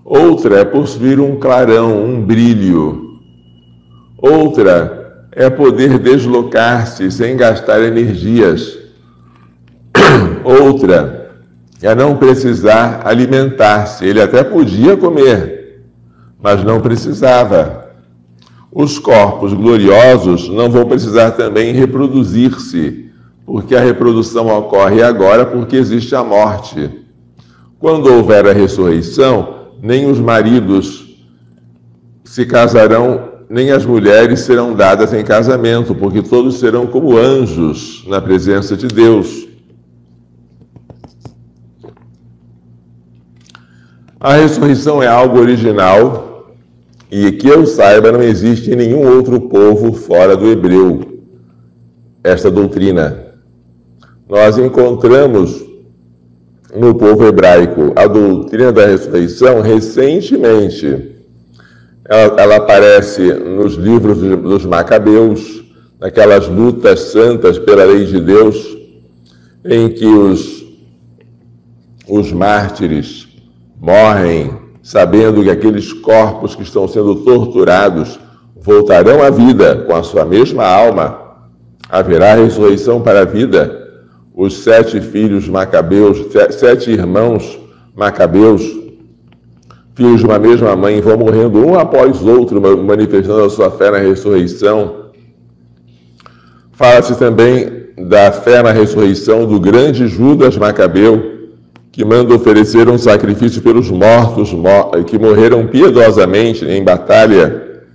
Outra 0.03 0.60
é 0.60 0.65
possuir 0.65 1.20
um 1.20 1.38
clarão, 1.38 2.03
um 2.03 2.22
brilho. 2.22 3.20
Outra 4.17 5.27
é 5.32 5.50
poder 5.50 6.00
deslocar-se 6.00 7.12
sem 7.12 7.36
gastar 7.36 7.82
energias. 7.82 8.77
Outra 10.44 11.25
é 11.82 11.94
não 11.94 12.15
precisar 12.17 13.01
alimentar-se. 13.05 14.05
Ele 14.05 14.22
até 14.22 14.44
podia 14.44 14.96
comer, 14.96 15.82
mas 16.41 16.63
não 16.63 16.82
precisava. 16.82 17.86
Os 18.72 19.00
corpos 19.00 19.53
gloriosos 19.53 20.50
não 20.50 20.70
vão 20.70 20.86
precisar 20.86 21.32
também 21.32 21.74
reproduzir-se 21.74 23.05
porque 23.46 23.75
a 23.75 23.79
reprodução 23.79 24.48
ocorre 24.48 25.03
agora 25.03 25.46
porque 25.46 25.75
existe 25.75 26.15
a 26.15 26.24
morte. 26.24 26.89
Quando 27.79 28.12
houver 28.12 28.48
a 28.48 28.53
ressurreição, 28.53 29.67
nem 29.82 30.10
os 30.10 30.20
maridos 30.20 31.05
se 32.24 32.46
casarão, 32.46 33.29
nem 33.48 33.72
as 33.72 33.86
mulheres 33.86 34.39
serão 34.39 34.74
dadas 34.74 35.13
em 35.13 35.24
casamento, 35.24 35.94
porque 35.94 36.24
todos 36.24 36.60
serão 36.60 36.88
como 36.88 37.15
anjos 37.15 38.03
na 38.08 38.20
presença 38.20 38.75
de 38.75 38.88
Deus. 38.88 39.48
A 44.25 44.38
ressurreição 44.38 45.03
é 45.03 45.08
algo 45.08 45.38
original 45.38 46.55
e 47.12 47.32
que 47.34 47.48
eu 47.48 47.63
saiba 47.67 48.12
não 48.12 48.24
existe 48.24 48.72
em 48.72 48.75
nenhum 48.75 49.08
outro 49.08 49.39
povo 49.39 49.94
fora 49.94 50.36
do 50.36 50.48
hebreu 50.48 51.22
esta 52.24 52.50
doutrina 52.50 53.24
nós 54.27 54.58
encontramos 54.58 55.63
no 56.75 56.96
povo 56.96 57.27
hebraico 57.27 57.94
a 57.96 58.08
doutrina 58.08 58.72
da 58.72 58.88
ressurreição 58.88 59.62
recentemente. 59.62 61.12
Ela, 62.03 62.41
ela 62.41 62.55
aparece 62.55 63.32
nos 63.32 63.75
livros 63.75 64.17
dos 64.17 64.65
Macabeus, 64.65 65.63
naquelas 66.00 66.48
lutas 66.48 67.12
santas 67.12 67.60
pela 67.60 67.84
lei 67.84 68.05
de 68.05 68.20
Deus, 68.20 68.75
em 69.63 69.89
que 69.89 70.08
os, 70.08 70.65
os 72.10 72.32
mártires 72.32 73.25
morrem 73.85 74.51
sabendo 74.81 75.43
que 75.43 75.49
aqueles 75.51 75.93
corpos 75.93 76.55
que 76.55 76.63
estão 76.63 76.87
sendo 76.87 77.17
torturados 77.17 78.19
voltarão 78.55 79.21
à 79.21 79.29
vida 79.29 79.83
com 79.85 79.95
a 79.95 80.01
sua 80.01 80.25
mesma 80.25 80.65
alma. 80.65 81.19
Haverá 81.87 82.33
ressurreição 82.33 82.99
para 82.99 83.21
a 83.21 83.25
vida 83.25 83.83
os 84.33 84.63
sete 84.63 84.99
filhos 84.99 85.47
macabeus, 85.47 86.17
sete 86.51 86.89
irmãos 86.89 87.59
macabeus, 87.95 88.63
filhos 89.93 90.19
de 90.19 90.25
uma 90.25 90.39
mesma 90.39 90.75
mãe, 90.75 90.99
vão 90.99 91.17
morrendo 91.17 91.65
um 91.65 91.79
após 91.79 92.21
outro, 92.21 92.59
manifestando 92.83 93.43
a 93.43 93.49
sua 93.49 93.69
fé 93.71 93.91
na 93.91 93.99
ressurreição. 93.99 95.11
Fala-se 96.73 97.17
também 97.17 97.85
da 97.97 98.31
fé 98.31 98.61
na 98.61 98.71
ressurreição 98.71 99.45
do 99.45 99.59
grande 99.59 100.07
Judas 100.07 100.57
Macabeu, 100.57 101.34
que 101.95 102.03
manda 102.03 102.35
oferecer 102.35 102.89
um 102.89 102.97
sacrifício 102.97 103.61
pelos 103.61 103.89
mortos 103.89 104.53
que 105.07 105.17
morreram 105.17 105.65
piedosamente 105.65 106.65
em 106.65 106.83
batalha, 106.83 107.85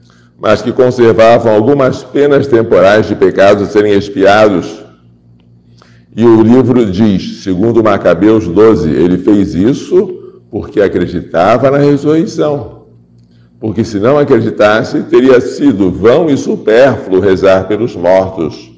mas 0.40 0.62
que 0.62 0.72
conservavam 0.72 1.54
algumas 1.54 2.02
penas 2.02 2.46
temporais 2.46 3.06
de 3.06 3.14
pecados 3.14 3.68
serem 3.68 3.92
expiados 3.92 4.80
e 6.16 6.24
o 6.24 6.42
livro 6.42 6.86
diz, 6.86 7.42
segundo 7.42 7.84
Macabeus 7.84 8.48
12, 8.48 8.90
ele 8.90 9.18
fez 9.18 9.54
isso 9.54 10.38
porque 10.50 10.80
acreditava 10.80 11.70
na 11.70 11.76
ressurreição. 11.76 12.86
Porque 13.60 13.84
se 13.84 14.00
não 14.00 14.18
acreditasse, 14.18 15.02
teria 15.02 15.38
sido 15.42 15.90
vão 15.90 16.30
e 16.30 16.38
supérfluo 16.38 17.20
rezar 17.20 17.68
pelos 17.68 17.94
mortos. 17.94 18.72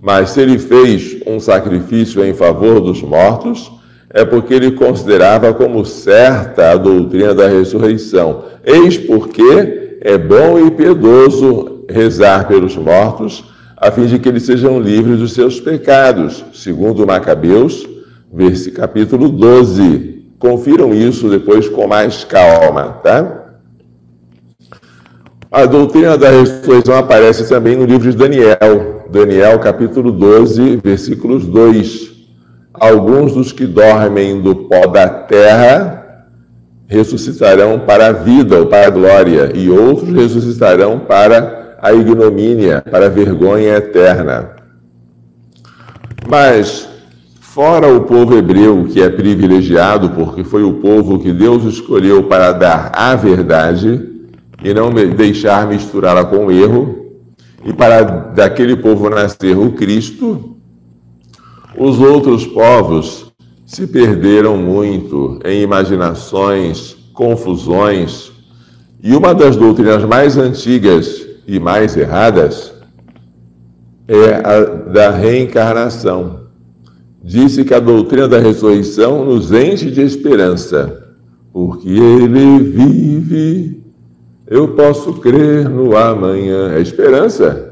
Mas 0.00 0.30
se 0.30 0.40
ele 0.40 0.58
fez 0.58 1.16
um 1.26 1.40
sacrifício 1.40 2.24
em 2.24 2.32
favor 2.32 2.80
dos 2.80 3.02
mortos, 3.02 3.74
é 4.14 4.24
porque 4.24 4.54
ele 4.54 4.70
considerava 4.70 5.52
como 5.52 5.84
certa 5.84 6.70
a 6.70 6.76
doutrina 6.76 7.34
da 7.34 7.48
ressurreição. 7.48 8.44
Eis 8.64 8.96
porque 8.96 9.98
é 10.00 10.16
bom 10.16 10.64
e 10.64 10.70
piedoso 10.70 11.84
rezar 11.90 12.46
pelos 12.46 12.76
mortos, 12.76 13.44
a 13.76 13.90
fim 13.90 14.06
de 14.06 14.20
que 14.20 14.28
eles 14.28 14.44
sejam 14.44 14.80
livres 14.80 15.18
dos 15.18 15.32
seus 15.32 15.60
pecados, 15.60 16.44
segundo 16.54 17.04
Macabeus, 17.04 17.84
capítulo 18.76 19.28
12. 19.28 20.22
Confiram 20.38 20.94
isso 20.94 21.28
depois 21.28 21.68
com 21.68 21.88
mais 21.88 22.22
calma, 22.22 23.00
tá? 23.02 23.56
A 25.50 25.66
doutrina 25.66 26.16
da 26.16 26.30
ressurreição 26.30 26.96
aparece 26.96 27.48
também 27.48 27.76
no 27.76 27.84
livro 27.84 28.10
de 28.10 28.16
Daniel, 28.16 29.06
Daniel 29.10 29.58
capítulo 29.58 30.12
12, 30.12 30.76
versículos 30.76 31.46
2. 31.46 32.13
Alguns 32.74 33.32
dos 33.32 33.52
que 33.52 33.66
dormem 33.66 34.40
do 34.40 34.54
pó 34.54 34.86
da 34.86 35.08
terra 35.08 36.04
ressuscitarão 36.88 37.78
para 37.80 38.08
a 38.08 38.12
vida 38.12 38.58
ou 38.58 38.66
para 38.66 38.86
a 38.86 38.90
glória, 38.90 39.52
e 39.54 39.70
outros 39.70 40.10
ressuscitarão 40.10 40.98
para 40.98 41.76
a 41.80 41.92
ignomínia, 41.92 42.82
para 42.82 43.06
a 43.06 43.08
vergonha 43.08 43.76
eterna. 43.76 44.50
Mas, 46.28 46.88
fora 47.40 47.88
o 47.88 48.02
povo 48.02 48.36
hebreu, 48.36 48.86
que 48.90 49.02
é 49.02 49.08
privilegiado, 49.08 50.10
porque 50.10 50.44
foi 50.44 50.62
o 50.62 50.74
povo 50.74 51.18
que 51.18 51.32
Deus 51.32 51.64
escolheu 51.64 52.24
para 52.24 52.52
dar 52.52 52.90
a 52.94 53.14
verdade 53.14 54.10
e 54.62 54.72
não 54.72 54.90
deixar 54.90 55.66
misturá-la 55.66 56.24
com 56.24 56.46
o 56.46 56.50
erro, 56.50 57.04
e 57.64 57.72
para 57.72 58.02
daquele 58.02 58.76
povo 58.76 59.08
nascer 59.08 59.56
o 59.56 59.72
Cristo, 59.72 60.53
os 61.78 62.00
outros 62.00 62.46
povos 62.46 63.32
se 63.66 63.86
perderam 63.86 64.56
muito 64.56 65.38
em 65.44 65.62
imaginações, 65.62 66.96
confusões, 67.12 68.32
e 69.02 69.14
uma 69.14 69.34
das 69.34 69.56
doutrinas 69.56 70.04
mais 70.04 70.36
antigas 70.36 71.26
e 71.46 71.58
mais 71.58 71.96
erradas 71.96 72.72
é 74.08 74.34
a 74.34 74.64
da 74.92 75.10
reencarnação. 75.10 76.44
Disse 77.22 77.64
que 77.64 77.72
a 77.72 77.80
doutrina 77.80 78.28
da 78.28 78.38
ressurreição 78.38 79.24
nos 79.24 79.50
enche 79.50 79.90
de 79.90 80.02
esperança, 80.02 81.04
porque 81.52 81.88
ele 81.88 82.58
vive, 82.58 83.82
eu 84.46 84.68
posso 84.68 85.14
crer 85.14 85.68
no 85.68 85.96
amanhã. 85.96 86.74
É 86.74 86.80
esperança. 86.80 87.63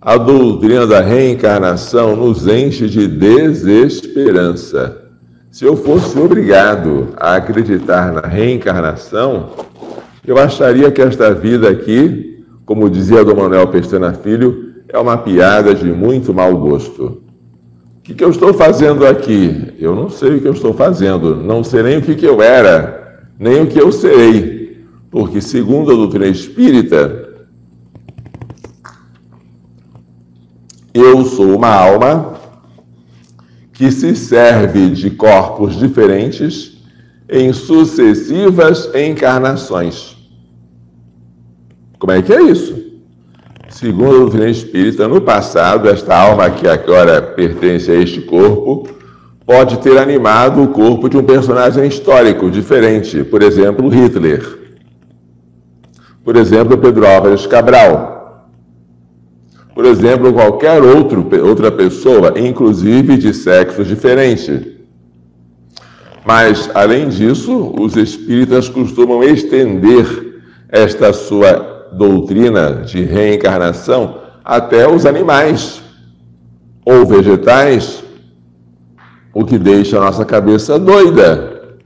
A 0.00 0.16
doutrina 0.16 0.86
da 0.86 1.00
reencarnação 1.00 2.14
nos 2.14 2.46
enche 2.46 2.86
de 2.88 3.08
desesperança. 3.08 4.96
Se 5.50 5.64
eu 5.64 5.76
fosse 5.76 6.16
obrigado 6.16 7.08
a 7.16 7.34
acreditar 7.34 8.12
na 8.12 8.20
reencarnação, 8.20 9.50
eu 10.24 10.38
acharia 10.38 10.92
que 10.92 11.02
esta 11.02 11.34
vida 11.34 11.68
aqui, 11.68 12.44
como 12.64 12.88
dizia 12.88 13.24
Dom 13.24 13.34
Manuel 13.34 13.66
Pestana 13.66 14.12
Filho, 14.12 14.72
é 14.88 14.96
uma 14.96 15.18
piada 15.18 15.74
de 15.74 15.86
muito 15.86 16.32
mau 16.32 16.56
gosto. 16.56 17.20
O 17.98 18.00
que, 18.00 18.22
eu 18.22 18.30
estou 18.30 18.54
fazendo 18.54 19.04
aqui? 19.04 19.74
Eu 19.80 19.96
não 19.96 20.08
sei 20.08 20.36
o 20.36 20.40
que 20.40 20.46
eu 20.46 20.52
estou 20.52 20.72
fazendo, 20.72 21.34
não 21.34 21.64
sei 21.64 21.82
nem 21.82 21.98
o 21.98 22.02
que 22.02 22.24
eu 22.24 22.40
era, 22.40 23.26
nem 23.36 23.62
o 23.62 23.66
que 23.66 23.80
eu 23.80 23.90
serei, 23.90 24.84
porque, 25.10 25.40
segundo 25.40 25.90
a 25.90 25.96
doutrina 25.96 26.28
espírita, 26.28 27.27
Eu 31.00 31.24
sou 31.24 31.54
uma 31.54 31.68
alma 31.68 32.34
que 33.72 33.92
se 33.92 34.16
serve 34.16 34.90
de 34.90 35.10
corpos 35.10 35.76
diferentes 35.76 36.76
em 37.30 37.52
sucessivas 37.52 38.92
encarnações. 38.92 40.16
Como 42.00 42.12
é 42.12 42.20
que 42.20 42.32
é 42.32 42.42
isso? 42.42 42.76
Segundo 43.68 44.16
a 44.16 44.18
doutrina 44.18 44.50
espírita, 44.50 45.06
no 45.06 45.20
passado, 45.20 45.88
esta 45.88 46.16
alma 46.16 46.50
que 46.50 46.66
agora 46.66 47.22
pertence 47.22 47.92
a 47.92 47.94
este 47.94 48.20
corpo 48.22 48.88
pode 49.46 49.78
ter 49.78 49.98
animado 49.98 50.64
o 50.64 50.68
corpo 50.68 51.08
de 51.08 51.16
um 51.16 51.22
personagem 51.22 51.86
histórico 51.86 52.50
diferente, 52.50 53.22
por 53.22 53.40
exemplo, 53.40 53.88
Hitler. 53.88 54.58
Por 56.24 56.34
exemplo, 56.34 56.76
Pedro 56.76 57.06
Álvares 57.06 57.46
Cabral 57.46 58.17
por 59.78 59.86
exemplo, 59.86 60.32
qualquer 60.32 60.82
outro, 60.82 61.24
outra 61.46 61.70
pessoa, 61.70 62.34
inclusive 62.36 63.16
de 63.16 63.32
sexo 63.32 63.84
diferente. 63.84 64.76
Mas, 66.26 66.68
além 66.74 67.08
disso, 67.08 67.72
os 67.78 67.94
espíritas 67.94 68.68
costumam 68.68 69.22
estender 69.22 70.42
esta 70.68 71.12
sua 71.12 71.86
doutrina 71.92 72.82
de 72.84 73.04
reencarnação 73.04 74.18
até 74.44 74.88
os 74.88 75.06
animais 75.06 75.80
ou 76.84 77.06
vegetais, 77.06 78.02
o 79.32 79.44
que 79.44 79.60
deixa 79.60 79.98
a 79.98 80.00
nossa 80.00 80.24
cabeça 80.24 80.76
doida. 80.76 81.76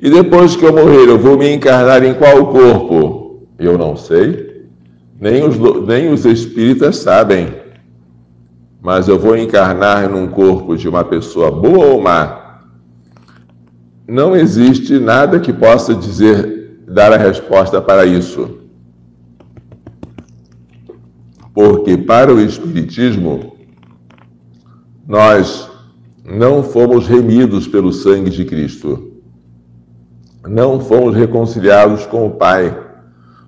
E 0.00 0.08
depois 0.08 0.56
que 0.56 0.64
eu 0.64 0.72
morrer, 0.72 1.06
eu 1.06 1.18
vou 1.18 1.36
me 1.36 1.52
encarnar 1.52 2.02
em 2.02 2.14
qual 2.14 2.46
corpo? 2.46 3.46
Eu 3.58 3.76
não 3.76 3.94
sei. 3.94 4.51
Nem 5.22 5.44
os, 5.44 5.56
nem 5.86 6.12
os 6.12 6.24
espíritas 6.24 6.96
sabem. 6.96 7.54
Mas 8.80 9.06
eu 9.06 9.20
vou 9.20 9.36
encarnar 9.36 10.10
num 10.10 10.26
corpo 10.26 10.76
de 10.76 10.88
uma 10.88 11.04
pessoa 11.04 11.48
boa 11.48 11.86
ou 11.86 12.02
má. 12.02 12.64
Não 14.04 14.34
existe 14.34 14.98
nada 14.98 15.38
que 15.38 15.52
possa 15.52 15.94
dizer, 15.94 16.82
dar 16.88 17.12
a 17.12 17.16
resposta 17.16 17.80
para 17.80 18.04
isso. 18.04 18.58
Porque 21.54 21.96
para 21.96 22.34
o 22.34 22.40
Espiritismo, 22.40 23.56
nós 25.06 25.70
não 26.24 26.64
fomos 26.64 27.06
remidos 27.06 27.68
pelo 27.68 27.92
sangue 27.92 28.28
de 28.28 28.44
Cristo. 28.44 29.12
Não 30.44 30.80
fomos 30.80 31.14
reconciliados 31.14 32.06
com 32.06 32.26
o 32.26 32.30
Pai 32.32 32.90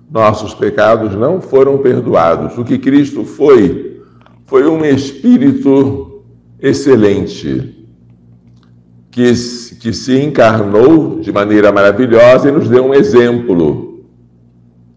nossos 0.09 0.53
pecados 0.53 1.15
não 1.15 1.41
foram 1.41 1.77
perdoados. 1.79 2.57
O 2.57 2.63
que 2.63 2.77
Cristo 2.77 3.23
foi, 3.23 4.01
foi 4.45 4.67
um 4.67 4.83
Espírito 4.85 6.23
excelente, 6.59 7.87
que, 9.11 9.33
que 9.79 9.93
se 9.93 10.21
encarnou 10.21 11.19
de 11.19 11.31
maneira 11.31 11.71
maravilhosa 11.71 12.49
e 12.49 12.51
nos 12.51 12.69
deu 12.69 12.85
um 12.85 12.93
exemplo 12.93 14.03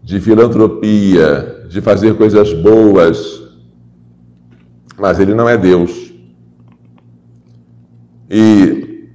de 0.03 0.19
filantropia, 0.19 1.65
de 1.69 1.81
fazer 1.81 2.15
coisas 2.15 2.53
boas. 2.53 3.43
Mas 4.97 5.19
ele 5.19 5.33
não 5.33 5.47
é 5.47 5.57
Deus. 5.57 6.11
E 8.29 9.09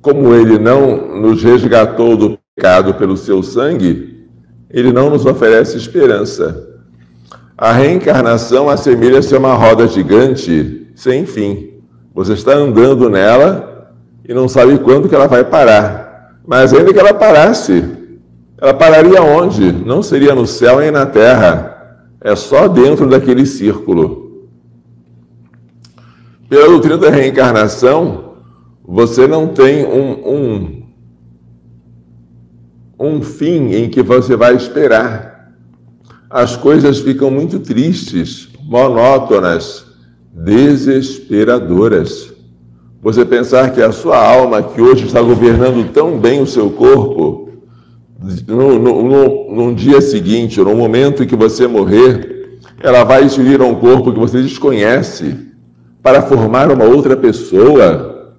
como 0.00 0.34
ele 0.34 0.58
não 0.58 1.20
nos 1.20 1.42
resgatou 1.42 2.16
do 2.16 2.38
pecado 2.54 2.94
pelo 2.94 3.16
seu 3.16 3.42
sangue, 3.42 4.17
ele 4.70 4.92
não 4.92 5.10
nos 5.10 5.24
oferece 5.24 5.76
esperança. 5.76 6.68
A 7.56 7.72
reencarnação 7.72 8.68
assemelha-se 8.68 9.34
a 9.34 9.38
uma 9.38 9.54
roda 9.54 9.86
gigante 9.88 10.86
sem 10.94 11.26
fim. 11.26 11.70
Você 12.14 12.34
está 12.34 12.52
andando 12.52 13.08
nela 13.08 13.92
e 14.28 14.34
não 14.34 14.48
sabe 14.48 14.78
quando 14.78 15.08
que 15.08 15.14
ela 15.14 15.26
vai 15.26 15.44
parar. 15.44 16.38
Mas 16.46 16.72
ainda 16.72 16.92
que 16.92 16.98
ela 16.98 17.14
parasse, 17.14 17.84
ela 18.60 18.74
pararia 18.74 19.22
onde? 19.22 19.72
Não 19.72 20.02
seria 20.02 20.34
no 20.34 20.46
céu 20.46 20.80
nem 20.80 20.90
na 20.90 21.06
terra. 21.06 22.04
É 22.20 22.34
só 22.34 22.68
dentro 22.68 23.08
daquele 23.08 23.46
círculo. 23.46 24.48
Pela 26.48 26.66
doutrina 26.66 26.96
da 26.96 27.10
reencarnação, 27.10 28.34
você 28.86 29.26
não 29.26 29.48
tem 29.48 29.84
um, 29.84 30.28
um 30.28 30.77
um 32.98 33.22
fim 33.22 33.74
em 33.74 33.88
que 33.88 34.02
você 34.02 34.34
vai 34.34 34.56
esperar. 34.56 35.52
As 36.28 36.56
coisas 36.56 36.98
ficam 36.98 37.30
muito 37.30 37.60
tristes, 37.60 38.48
monótonas, 38.64 39.86
desesperadoras. 40.32 42.32
Você 43.00 43.24
pensar 43.24 43.72
que 43.72 43.80
a 43.80 43.92
sua 43.92 44.18
alma, 44.18 44.62
que 44.62 44.82
hoje 44.82 45.06
está 45.06 45.22
governando 45.22 45.92
tão 45.92 46.18
bem 46.18 46.42
o 46.42 46.46
seu 46.46 46.70
corpo, 46.70 47.48
no, 48.46 48.78
no, 48.78 49.02
no, 49.02 49.54
num 49.54 49.74
dia 49.74 50.00
seguinte, 50.00 50.60
no 50.60 50.74
momento 50.74 51.22
em 51.22 51.26
que 51.26 51.36
você 51.36 51.68
morrer, 51.68 52.58
ela 52.80 53.04
vai 53.04 53.28
se 53.28 53.40
unir 53.40 53.60
a 53.60 53.64
um 53.64 53.76
corpo 53.76 54.12
que 54.12 54.18
você 54.18 54.42
desconhece 54.42 55.36
para 56.02 56.22
formar 56.22 56.70
uma 56.70 56.84
outra 56.84 57.16
pessoa. 57.16 58.34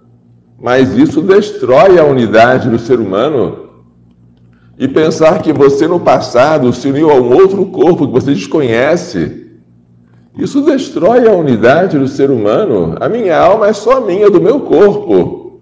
Mas 0.62 0.96
isso 0.98 1.22
destrói 1.22 1.98
a 1.98 2.04
unidade 2.04 2.70
do 2.70 2.78
ser 2.78 3.00
humano 3.00 3.69
e 4.80 4.88
pensar 4.88 5.42
que 5.42 5.52
você 5.52 5.86
no 5.90 6.00
passado 6.00 6.72
se 6.72 6.88
uniu 6.88 7.12
a 7.12 7.16
um 7.16 7.34
outro 7.34 7.66
corpo 7.66 8.08
que 8.08 8.14
você 8.14 8.34
desconhece 8.34 9.48
Isso 10.38 10.62
destrói 10.62 11.28
a 11.28 11.34
unidade 11.34 12.00
do 12.00 12.08
ser 12.08 12.32
humano. 12.32 12.96
A 13.02 13.10
minha 13.10 13.38
alma 13.38 13.68
é 13.68 13.74
só 13.74 14.00
minha, 14.00 14.30
do 14.30 14.40
meu 14.40 14.62
corpo. 14.62 15.60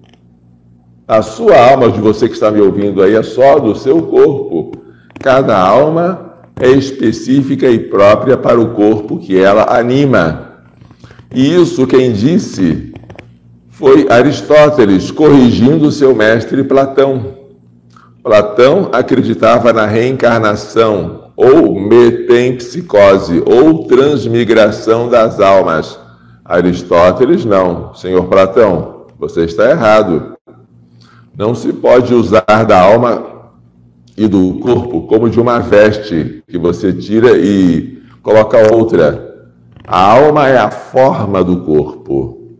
A 1.07 1.23
sua 1.23 1.57
alma, 1.57 1.89
de 1.89 1.99
você 1.99 2.27
que 2.27 2.35
está 2.35 2.51
me 2.51 2.61
ouvindo 2.61 3.01
aí, 3.01 3.15
é 3.15 3.23
só 3.23 3.57
do 3.57 3.75
seu 3.75 4.03
corpo. 4.03 4.73
Cada 5.19 5.57
alma 5.57 6.35
é 6.59 6.69
específica 6.69 7.67
e 7.67 7.79
própria 7.79 8.37
para 8.37 8.59
o 8.59 8.75
corpo 8.75 9.17
que 9.17 9.35
ela 9.35 9.65
anima. 9.75 10.59
E 11.33 11.55
isso 11.55 11.87
quem 11.87 12.13
disse 12.13 12.93
foi 13.69 14.05
Aristóteles, 14.11 15.09
corrigindo 15.09 15.91
seu 15.91 16.13
mestre 16.13 16.63
Platão. 16.63 17.36
Platão 18.27 18.89
acreditava 18.91 19.71
na 19.71 19.85
reencarnação, 19.85 21.31
ou 21.33 21.79
metempsicose, 21.79 23.41
ou 23.45 23.85
transmigração 23.85 25.07
das 25.07 25.39
almas. 25.39 25.97
Aristóteles, 26.43 27.45
não. 27.45 27.93
Senhor 27.95 28.25
Platão, 28.25 29.05
você 29.17 29.45
está 29.45 29.69
errado. 29.69 30.33
Não 31.37 31.55
se 31.55 31.71
pode 31.71 32.13
usar 32.13 32.65
da 32.67 32.81
alma 32.81 33.23
e 34.17 34.27
do 34.27 34.55
corpo 34.55 35.03
como 35.03 35.29
de 35.29 35.39
uma 35.39 35.59
veste 35.59 36.43
que 36.49 36.57
você 36.57 36.91
tira 36.91 37.37
e 37.37 38.03
coloca 38.21 38.73
outra. 38.75 39.47
A 39.87 40.01
alma 40.01 40.49
é 40.49 40.57
a 40.57 40.69
forma 40.69 41.41
do 41.45 41.61
corpo. 41.61 42.57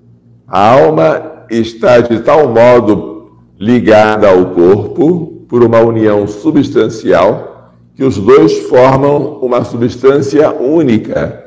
A 0.47 0.71
alma 0.71 1.45
está 1.51 1.99
de 1.99 2.19
tal 2.19 2.47
modo 2.47 3.32
ligada 3.60 4.30
ao 4.30 4.45
corpo 4.51 5.37
por 5.47 5.63
uma 5.63 5.79
união 5.79 6.27
substancial 6.27 7.73
que 7.95 8.03
os 8.03 8.17
dois 8.17 8.57
formam 8.69 9.39
uma 9.41 9.63
substância 9.63 10.51
única. 10.51 11.43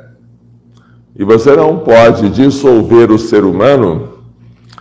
E 1.16 1.24
você 1.24 1.54
não 1.54 1.78
pode 1.78 2.28
dissolver 2.30 3.10
o 3.10 3.18
ser 3.18 3.44
humano 3.44 4.08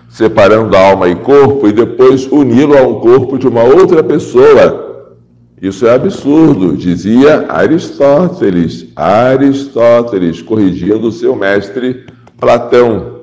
separando 0.10 0.76
alma 0.76 1.08
e 1.08 1.16
corpo 1.16 1.68
e 1.68 1.72
depois 1.72 2.28
uni-lo 2.32 2.78
a 2.78 2.82
um 2.82 3.00
corpo 3.00 3.38
de 3.38 3.48
uma 3.48 3.64
outra 3.64 4.04
pessoa. 4.04 5.14
Isso 5.62 5.86
é 5.86 5.94
absurdo, 5.94 6.76
dizia 6.76 7.46
Aristóteles. 7.52 8.88
Aristóteles, 8.96 10.42
corrigindo 10.42 11.12
seu 11.12 11.36
mestre 11.36 12.06
Platão. 12.40 13.20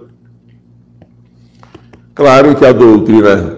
Claro 2.14 2.54
que 2.54 2.64
a 2.64 2.72
doutrina 2.72 3.55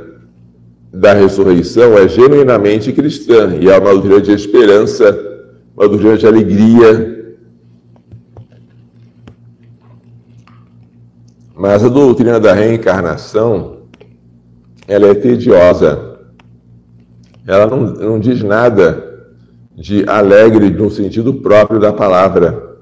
da 0.92 1.12
ressurreição 1.12 1.96
é 1.98 2.08
genuinamente 2.08 2.92
cristã 2.92 3.56
e 3.60 3.68
é 3.68 3.78
uma 3.78 3.90
doutrina 3.92 4.20
de 4.20 4.32
esperança, 4.32 5.16
uma 5.76 5.88
doutrina 5.88 6.16
de 6.16 6.26
alegria. 6.26 7.36
Mas 11.54 11.84
a 11.84 11.88
doutrina 11.88 12.40
da 12.40 12.52
reencarnação, 12.52 13.78
ela 14.86 15.08
é 15.08 15.14
tediosa. 15.14 16.18
Ela 17.46 17.66
não, 17.66 17.80
não 17.80 18.20
diz 18.20 18.42
nada 18.42 19.04
de 19.74 20.08
alegre 20.08 20.70
no 20.70 20.90
sentido 20.90 21.34
próprio 21.34 21.80
da 21.80 21.92
palavra. 21.92 22.76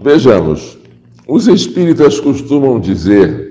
Vejamos, 0.00 0.78
os 1.26 1.46
espíritas 1.48 2.20
costumam 2.20 2.78
dizer 2.78 3.43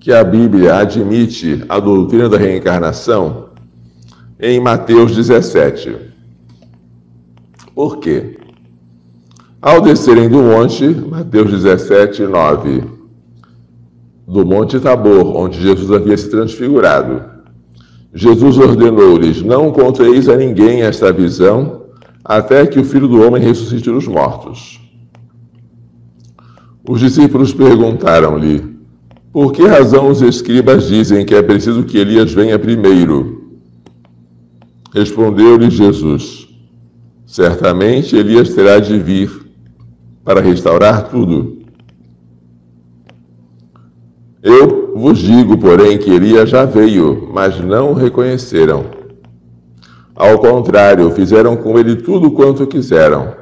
que 0.00 0.12
a 0.12 0.22
Bíblia 0.22 0.76
admite 0.76 1.64
a 1.68 1.80
doutrina 1.80 2.28
da 2.28 2.38
reencarnação 2.38 3.48
em 4.38 4.60
Mateus 4.60 5.14
17. 5.14 5.96
Por 7.74 7.98
quê? 7.98 8.38
Ao 9.60 9.80
descerem 9.80 10.28
do 10.28 10.40
monte, 10.40 10.86
Mateus 10.86 11.50
17, 11.50 12.22
9, 12.22 12.84
do 14.26 14.46
Monte 14.46 14.78
Tabor, 14.78 15.34
onde 15.36 15.60
Jesus 15.60 15.90
havia 15.90 16.16
se 16.16 16.30
transfigurado, 16.30 17.22
Jesus 18.14 18.56
ordenou-lhes: 18.58 19.42
Não 19.42 19.72
conteis 19.72 20.28
a 20.28 20.36
ninguém 20.36 20.82
esta 20.82 21.12
visão, 21.12 21.86
até 22.24 22.66
que 22.66 22.78
o 22.78 22.84
Filho 22.84 23.08
do 23.08 23.20
Homem 23.26 23.42
ressuscite 23.42 23.90
dos 23.90 24.06
mortos. 24.06 24.80
Os 26.88 27.00
discípulos 27.00 27.52
perguntaram-lhe: 27.52 28.67
por 29.32 29.52
que 29.52 29.66
razão 29.66 30.08
os 30.10 30.22
escribas 30.22 30.88
dizem 30.88 31.24
que 31.24 31.34
é 31.34 31.42
preciso 31.42 31.84
que 31.84 31.98
Elias 31.98 32.32
venha 32.32 32.58
primeiro? 32.58 33.58
Respondeu-lhe 34.92 35.70
Jesus: 35.70 36.48
Certamente 37.26 38.16
Elias 38.16 38.54
terá 38.54 38.78
de 38.78 38.98
vir 38.98 39.30
para 40.24 40.40
restaurar 40.40 41.08
tudo. 41.08 41.58
Eu 44.42 44.92
vos 44.96 45.18
digo, 45.18 45.58
porém, 45.58 45.98
que 45.98 46.10
Elias 46.10 46.48
já 46.48 46.64
veio, 46.64 47.28
mas 47.32 47.60
não 47.60 47.90
o 47.90 47.94
reconheceram. 47.94 48.86
Ao 50.14 50.38
contrário, 50.38 51.10
fizeram 51.10 51.56
com 51.56 51.78
ele 51.78 51.96
tudo 51.96 52.30
quanto 52.30 52.66
quiseram. 52.66 53.32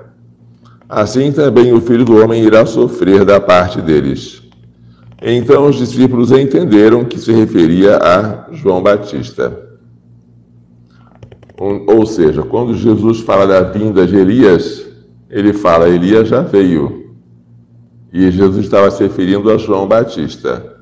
Assim 0.88 1.33
também 1.33 1.72
o 1.72 1.81
filho 1.81 2.05
do 2.05 2.22
homem 2.22 2.42
irá 2.42 2.66
sofrer 2.66 3.25
da 3.25 3.40
parte 3.40 3.81
deles. 3.81 4.45
Então 5.20 5.66
os 5.66 5.76
discípulos 5.76 6.31
entenderam 6.31 7.05
que 7.05 7.18
se 7.18 7.33
referia 7.33 7.96
a 7.96 8.52
João 8.52 8.83
Batista. 8.83 9.66
Ou 11.59 12.05
seja, 12.05 12.42
quando 12.42 12.76
Jesus 12.76 13.20
fala 13.20 13.46
da 13.46 13.62
vinda 13.62 14.07
de 14.07 14.16
Elias, 14.16 14.87
ele 15.31 15.55
fala: 15.55 15.88
Elias 15.88 16.29
já 16.29 16.42
veio. 16.42 17.14
E 18.12 18.31
Jesus 18.31 18.64
estava 18.64 18.90
se 18.90 19.02
referindo 19.02 19.50
a 19.50 19.57
João 19.57 19.88
Batista. 19.88 20.76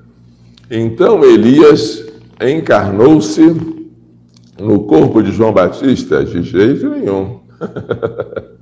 Então 0.71 1.25
Elias 1.25 2.05
encarnou-se 2.41 3.55
no 4.61 4.81
corpo 4.85 5.23
de 5.23 5.31
João 5.31 5.53
Batista? 5.53 6.25
De 6.25 6.43
jeito 6.43 6.89
nenhum. 6.89 7.41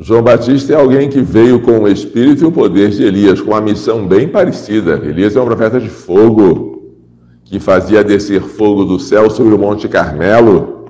João 0.00 0.22
Batista 0.22 0.72
é 0.72 0.76
alguém 0.76 1.08
que 1.08 1.20
veio 1.20 1.58
com 1.58 1.80
o 1.80 1.88
espírito 1.88 2.44
e 2.44 2.46
o 2.46 2.52
poder 2.52 2.90
de 2.90 3.02
Elias, 3.02 3.40
com 3.40 3.50
uma 3.50 3.60
missão 3.60 4.06
bem 4.06 4.28
parecida. 4.28 4.92
Elias 5.04 5.34
é 5.34 5.40
um 5.40 5.44
profeta 5.44 5.80
de 5.80 5.88
fogo, 5.88 6.94
que 7.44 7.58
fazia 7.58 8.04
descer 8.04 8.40
fogo 8.40 8.84
do 8.84 9.00
céu 9.00 9.28
sobre 9.28 9.52
o 9.52 9.58
Monte 9.58 9.88
Carmelo, 9.88 10.84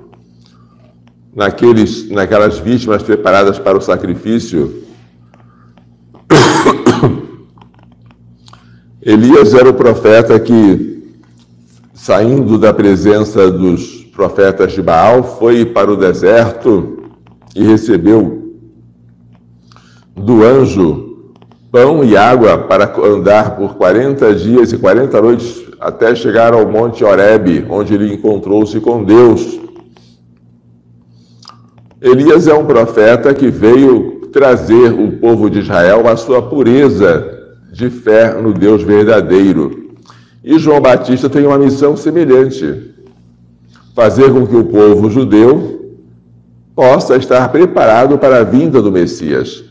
naqueles, 1.34 2.10
naquelas 2.10 2.58
vítimas 2.58 3.02
preparadas 3.02 3.58
para 3.58 3.78
o 3.78 3.80
sacrifício. 3.80 4.82
Elias 9.00 9.54
era 9.54 9.70
o 9.70 9.74
profeta 9.74 10.38
que, 10.38 11.16
saindo 11.94 12.58
da 12.58 12.74
presença 12.74 13.50
dos 13.50 14.04
profetas 14.14 14.72
de 14.72 14.82
Baal, 14.82 15.38
foi 15.38 15.64
para 15.64 15.90
o 15.90 15.96
deserto 15.96 16.98
e 17.56 17.64
recebeu 17.64 18.37
do 20.18 20.44
anjo 20.44 21.08
pão 21.70 22.02
e 22.02 22.16
água 22.16 22.58
para 22.58 22.92
andar 23.04 23.56
por 23.56 23.74
40 23.74 24.34
dias 24.34 24.72
e 24.72 24.78
40 24.78 25.20
noites 25.20 25.64
até 25.80 26.14
chegar 26.14 26.52
ao 26.52 26.66
monte 26.66 27.04
Horebe, 27.04 27.66
onde 27.68 27.94
ele 27.94 28.12
encontrou-se 28.12 28.80
com 28.80 29.04
Deus. 29.04 29.60
Elias 32.00 32.46
é 32.46 32.54
um 32.54 32.64
profeta 32.64 33.34
que 33.34 33.48
veio 33.48 34.28
trazer 34.32 34.92
o 34.92 35.12
povo 35.12 35.50
de 35.50 35.60
Israel 35.60 36.08
à 36.08 36.16
sua 36.16 36.42
pureza 36.42 37.38
de 37.72 37.90
fé 37.90 38.40
no 38.40 38.52
Deus 38.52 38.82
verdadeiro. 38.82 39.94
E 40.42 40.58
João 40.58 40.80
Batista 40.80 41.28
tem 41.28 41.46
uma 41.46 41.58
missão 41.58 41.96
semelhante: 41.96 42.94
fazer 43.94 44.32
com 44.32 44.46
que 44.46 44.56
o 44.56 44.64
povo 44.64 45.10
judeu 45.10 45.96
possa 46.74 47.16
estar 47.16 47.48
preparado 47.50 48.16
para 48.16 48.38
a 48.38 48.44
vinda 48.44 48.80
do 48.80 48.92
Messias. 48.92 49.67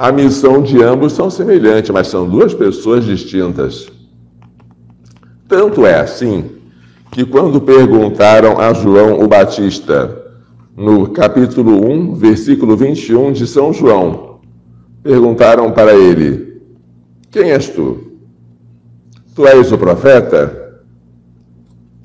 A 0.00 0.10
missão 0.10 0.62
de 0.62 0.82
ambos 0.82 1.12
são 1.12 1.28
semelhantes, 1.28 1.90
mas 1.90 2.08
são 2.08 2.26
duas 2.26 2.54
pessoas 2.54 3.04
distintas. 3.04 3.86
Tanto 5.46 5.84
é 5.84 6.00
assim 6.00 6.52
que 7.12 7.22
quando 7.22 7.60
perguntaram 7.60 8.58
a 8.58 8.72
João 8.72 9.20
o 9.20 9.28
Batista, 9.28 10.24
no 10.74 11.10
capítulo 11.10 11.86
1, 11.86 12.14
versículo 12.14 12.78
21 12.78 13.32
de 13.32 13.46
São 13.46 13.74
João, 13.74 14.40
perguntaram 15.02 15.70
para 15.70 15.94
ele: 15.94 16.62
Quem 17.30 17.50
és 17.50 17.68
tu? 17.68 17.98
Tu 19.34 19.46
és 19.46 19.70
o 19.70 19.76
profeta? 19.76 20.80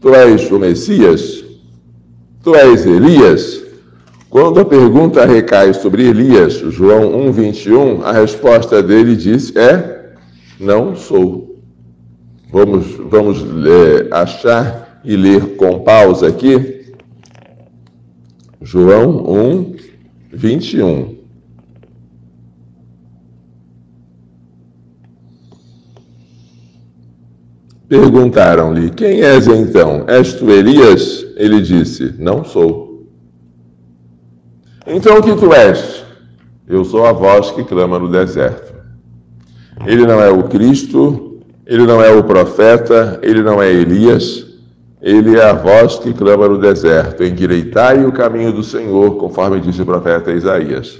Tu 0.01 0.13
és 0.13 0.51
o 0.51 0.59
Messias? 0.59 1.45
Tu 2.43 2.53
és 2.55 2.85
Elias? 2.85 3.64
Quando 4.35 4.59
a 4.59 4.65
pergunta 4.65 5.23
recai 5.23 5.73
sobre 5.73 6.09
Elias, 6.09 6.55
João 6.55 7.31
1,21, 7.31 8.03
a 8.03 8.11
resposta 8.11 8.83
dele 8.83 9.15
diz 9.15 9.55
é 9.55 10.11
não 10.59 10.93
sou. 10.93 11.61
Vamos, 12.51 12.85
vamos 13.09 13.39
é, 13.39 14.09
achar 14.11 14.99
e 15.05 15.15
ler 15.15 15.55
com 15.55 15.79
pausa 15.79 16.27
aqui. 16.27 16.91
João 18.61 19.23
1, 19.25 19.75
21. 20.33 21.15
Perguntaram-lhe: 27.87 28.89
Quem 28.89 29.21
és 29.21 29.47
então? 29.47 30.03
És 30.09 30.33
tu 30.33 30.51
Elias? 30.51 31.25
Ele 31.37 31.61
disse: 31.61 32.13
Não 32.19 32.43
sou. 32.43 32.94
Então 34.87 35.17
o 35.17 35.23
que 35.23 35.35
tu 35.35 35.51
és? 35.53 36.03
Eu 36.67 36.85
sou 36.85 37.05
a 37.05 37.11
voz 37.11 37.51
que 37.51 37.63
clama 37.63 37.97
no 37.97 38.07
deserto. 38.07 38.73
Ele 39.85 40.05
não 40.05 40.21
é 40.21 40.29
o 40.29 40.43
Cristo, 40.43 41.41
ele 41.65 41.85
não 41.85 42.01
é 42.01 42.11
o 42.11 42.23
profeta, 42.23 43.19
ele 43.23 43.41
não 43.41 43.61
é 43.61 43.71
Elias, 43.71 44.45
ele 45.01 45.37
é 45.37 45.43
a 45.43 45.53
voz 45.53 45.97
que 45.97 46.13
clama 46.13 46.47
no 46.47 46.59
deserto: 46.59 47.23
Endireitai 47.23 48.05
o 48.05 48.11
caminho 48.11 48.53
do 48.53 48.63
Senhor, 48.63 49.17
conforme 49.17 49.59
disse 49.59 49.81
o 49.81 49.85
profeta 49.85 50.31
Isaías. 50.31 50.99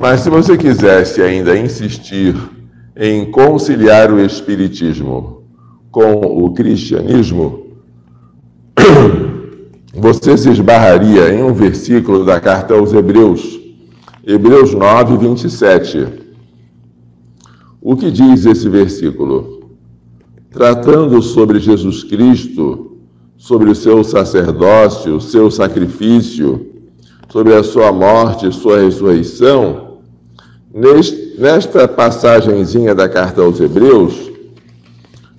Mas 0.00 0.20
se 0.20 0.30
você 0.30 0.56
quisesse 0.56 1.22
ainda 1.22 1.56
insistir 1.56 2.36
em 2.96 3.30
conciliar 3.30 4.12
o 4.12 4.20
Espiritismo 4.20 5.42
com 5.90 6.20
o 6.20 6.52
cristianismo, 6.52 7.68
você 9.96 10.36
se 10.36 10.50
esbarraria 10.50 11.32
em 11.32 11.42
um 11.42 11.52
versículo 11.52 12.24
da 12.24 12.40
carta 12.40 12.74
aos 12.74 12.92
Hebreus, 12.92 13.60
Hebreus 14.26 14.74
9, 14.74 15.16
27. 15.16 16.06
O 17.80 17.94
que 17.96 18.10
diz 18.10 18.44
esse 18.44 18.68
versículo? 18.68 19.70
Tratando 20.50 21.22
sobre 21.22 21.60
Jesus 21.60 22.02
Cristo, 22.02 22.96
sobre 23.36 23.70
o 23.70 23.74
seu 23.74 24.02
sacerdócio, 24.02 25.16
o 25.16 25.20
seu 25.20 25.50
sacrifício, 25.50 26.66
sobre 27.30 27.54
a 27.54 27.62
sua 27.62 27.92
morte 27.92 28.48
e 28.48 28.52
sua 28.52 28.80
ressurreição, 28.80 29.98
nesta 31.38 31.86
passagenzinha 31.86 32.94
da 32.94 33.08
carta 33.08 33.42
aos 33.42 33.60
Hebreus, 33.60 34.30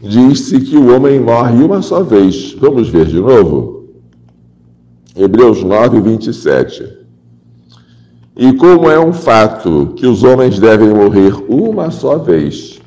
diz-se 0.01 0.61
que 0.61 0.77
o 0.77 0.95
homem 0.95 1.19
morre 1.19 1.61
uma 1.61 1.81
só 1.81 2.03
vez. 2.03 2.53
Vamos 2.53 2.87
ver 2.87 3.07
de 3.07 3.19
novo? 3.19 3.74
Hebreus 5.15 5.63
9, 5.63 6.01
27. 6.01 7.05
E 8.35 8.51
como 8.51 8.91
é 8.91 8.99
um 8.99 9.13
fato 9.13 9.93
que 9.95 10.05
os 10.05 10.23
homens 10.23 10.59
devem 10.59 10.89
morrer 10.89 11.33
uma 11.47 11.89
só 11.89 12.17
vez, 12.17 12.81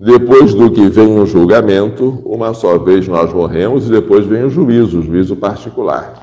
depois 0.00 0.52
do 0.52 0.72
que 0.72 0.88
vem 0.88 1.16
o 1.20 1.24
julgamento, 1.24 2.20
uma 2.24 2.52
só 2.52 2.76
vez 2.78 3.06
nós 3.06 3.32
morremos 3.32 3.86
e 3.86 3.92
depois 3.92 4.26
vem 4.26 4.42
o 4.42 4.50
juízo, 4.50 4.98
o 4.98 5.02
juízo 5.02 5.36
particular. 5.36 6.20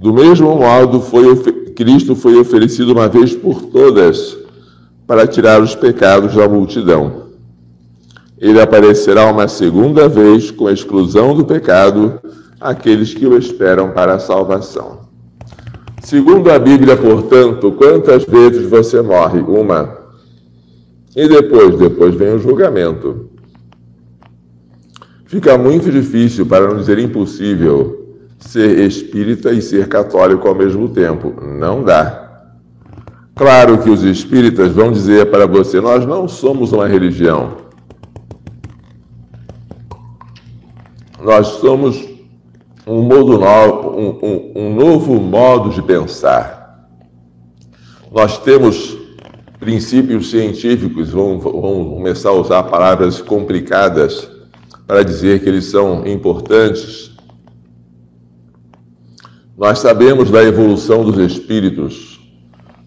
Do 0.00 0.14
mesmo 0.14 0.56
modo, 0.56 0.98
foi, 1.02 1.36
Cristo 1.74 2.16
foi 2.16 2.38
oferecido 2.38 2.92
uma 2.92 3.08
vez 3.08 3.36
por 3.36 3.60
todas 3.64 4.38
para 5.06 5.26
tirar 5.26 5.60
os 5.60 5.74
pecados 5.74 6.34
da 6.34 6.48
multidão. 6.48 7.24
Ele 8.38 8.58
aparecerá 8.58 9.30
uma 9.30 9.46
segunda 9.48 10.08
vez 10.08 10.50
com 10.50 10.66
a 10.66 10.72
exclusão 10.72 11.34
do 11.34 11.44
pecado 11.44 12.18
àqueles 12.60 13.14
que 13.14 13.26
o 13.26 13.38
esperam 13.38 13.90
para 13.92 14.14
a 14.14 14.18
salvação. 14.18 15.08
Segundo 16.02 16.50
a 16.50 16.58
Bíblia, 16.58 16.96
portanto, 16.96 17.72
quantas 17.72 18.24
vezes 18.24 18.68
você 18.68 19.00
morre? 19.00 19.40
Uma. 19.40 19.98
E 21.14 21.28
depois? 21.28 21.78
Depois 21.78 22.14
vem 22.14 22.34
o 22.34 22.38
julgamento. 22.38 23.30
Fica 25.26 25.56
muito 25.56 25.90
difícil, 25.92 26.44
para 26.44 26.66
não 26.66 26.76
dizer 26.76 26.98
impossível, 26.98 28.18
ser 28.38 28.80
espírita 28.80 29.52
e 29.52 29.62
ser 29.62 29.88
católico 29.88 30.48
ao 30.48 30.54
mesmo 30.54 30.88
tempo. 30.88 31.34
Não 31.40 31.84
dá. 31.84 32.48
Claro 33.36 33.78
que 33.78 33.88
os 33.88 34.02
espíritas 34.02 34.72
vão 34.72 34.90
dizer 34.90 35.30
para 35.30 35.46
você: 35.46 35.80
nós 35.80 36.04
não 36.04 36.26
somos 36.26 36.72
uma 36.72 36.88
religião. 36.88 37.58
Nós 41.22 41.46
somos 41.46 42.09
um, 42.86 43.02
modo 43.02 43.38
novo, 43.38 43.90
um, 43.98 44.18
um, 44.22 44.52
um 44.56 44.74
novo 44.74 45.20
modo 45.20 45.70
de 45.70 45.82
pensar. 45.82 46.88
Nós 48.10 48.38
temos 48.38 48.96
princípios 49.58 50.30
científicos, 50.30 51.10
vamos, 51.10 51.44
vamos 51.44 51.94
começar 51.94 52.30
a 52.30 52.34
usar 52.34 52.62
palavras 52.64 53.20
complicadas 53.20 54.28
para 54.86 55.04
dizer 55.04 55.42
que 55.42 55.48
eles 55.48 55.66
são 55.66 56.06
importantes. 56.06 57.14
Nós 59.56 59.78
sabemos 59.78 60.30
da 60.30 60.42
evolução 60.42 61.04
dos 61.04 61.18
espíritos, 61.18 62.18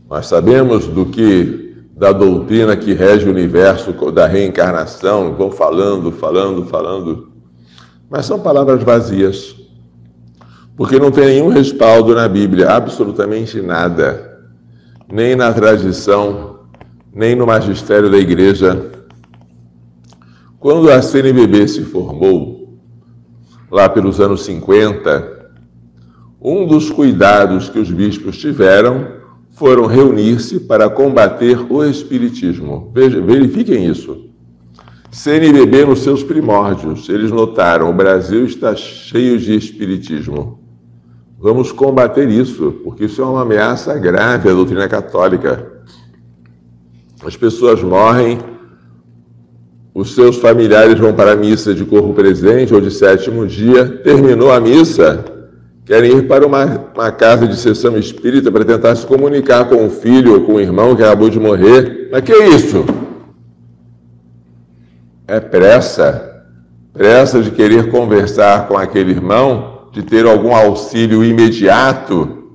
nós 0.09 0.25
sabemos 0.25 0.87
do 0.87 1.05
que 1.05 1.63
da 1.95 2.11
doutrina 2.11 2.75
que 2.75 2.93
rege 2.93 3.27
o 3.27 3.31
universo, 3.31 3.93
da 4.11 4.25
reencarnação, 4.25 5.35
vão 5.35 5.51
falando, 5.51 6.11
falando, 6.11 6.65
falando, 6.65 7.31
mas 8.09 8.25
são 8.25 8.39
palavras 8.39 8.83
vazias. 8.83 9.62
Porque 10.75 10.97
não 10.97 11.11
tem 11.11 11.25
nenhum 11.25 11.49
respaldo 11.49 12.15
na 12.15 12.27
Bíblia, 12.27 12.69
absolutamente 12.69 13.61
nada, 13.61 14.41
nem 15.11 15.35
na 15.35 15.53
tradição, 15.53 16.61
nem 17.13 17.35
no 17.35 17.45
magistério 17.45 18.09
da 18.09 18.17
igreja. 18.17 18.91
Quando 20.59 20.89
a 20.89 21.01
CNBB 21.01 21.67
se 21.67 21.81
formou, 21.83 22.79
lá 23.69 23.87
pelos 23.87 24.19
anos 24.19 24.43
50, 24.45 25.51
um 26.41 26.65
dos 26.65 26.89
cuidados 26.89 27.69
que 27.69 27.77
os 27.77 27.91
bispos 27.91 28.37
tiveram 28.37 29.07
foram 29.51 29.85
reunir-se 29.85 30.59
para 30.61 30.89
combater 30.89 31.71
o 31.71 31.83
espiritismo. 31.85 32.91
verifiquem 32.93 33.85
isso. 33.85 34.29
CNBB 35.11 35.85
nos 35.85 35.99
seus 35.99 36.23
primórdios, 36.23 37.07
eles 37.07 37.29
notaram: 37.29 37.91
o 37.91 37.93
Brasil 37.93 38.45
está 38.45 38.75
cheio 38.75 39.37
de 39.37 39.55
espiritismo. 39.55 40.62
Vamos 41.43 41.73
combater 41.73 42.29
isso, 42.29 42.73
porque 42.85 43.03
isso 43.03 43.21
é 43.21 43.25
uma 43.25 43.41
ameaça 43.41 43.93
grave 43.99 44.47
à 44.47 44.53
doutrina 44.53 44.87
católica. 44.87 45.73
As 47.21 47.35
pessoas 47.35 47.83
morrem, 47.83 48.39
os 49.93 50.15
seus 50.15 50.37
familiares 50.37 50.97
vão 50.97 51.13
para 51.13 51.33
a 51.33 51.35
missa 51.35 51.73
de 51.73 51.83
corpo 51.83 52.13
presente 52.13 52.73
ou 52.73 52.79
de 52.79 52.89
sétimo 52.89 53.45
dia, 53.45 53.85
terminou 53.85 54.53
a 54.53 54.59
missa, 54.61 55.25
querem 55.83 56.19
ir 56.19 56.29
para 56.29 56.47
uma, 56.47 56.89
uma 56.95 57.11
casa 57.11 57.45
de 57.45 57.57
sessão 57.57 57.97
espírita 57.97 58.49
para 58.49 58.63
tentar 58.63 58.95
se 58.95 59.05
comunicar 59.05 59.67
com 59.67 59.85
o 59.85 59.89
filho 59.89 60.35
ou 60.35 60.41
com 60.45 60.53
o 60.53 60.61
irmão 60.61 60.95
que 60.95 61.03
acabou 61.03 61.29
de 61.29 61.41
morrer. 61.41 62.07
Mas 62.09 62.21
que 62.21 62.31
é 62.31 62.47
isso? 62.47 62.85
É 65.27 65.41
pressa, 65.41 66.45
pressa 66.93 67.41
de 67.41 67.51
querer 67.51 67.91
conversar 67.91 68.65
com 68.69 68.77
aquele 68.77 69.11
irmão 69.11 69.72
de 69.93 70.01
ter 70.01 70.25
algum 70.25 70.55
auxílio 70.55 71.23
imediato 71.23 72.49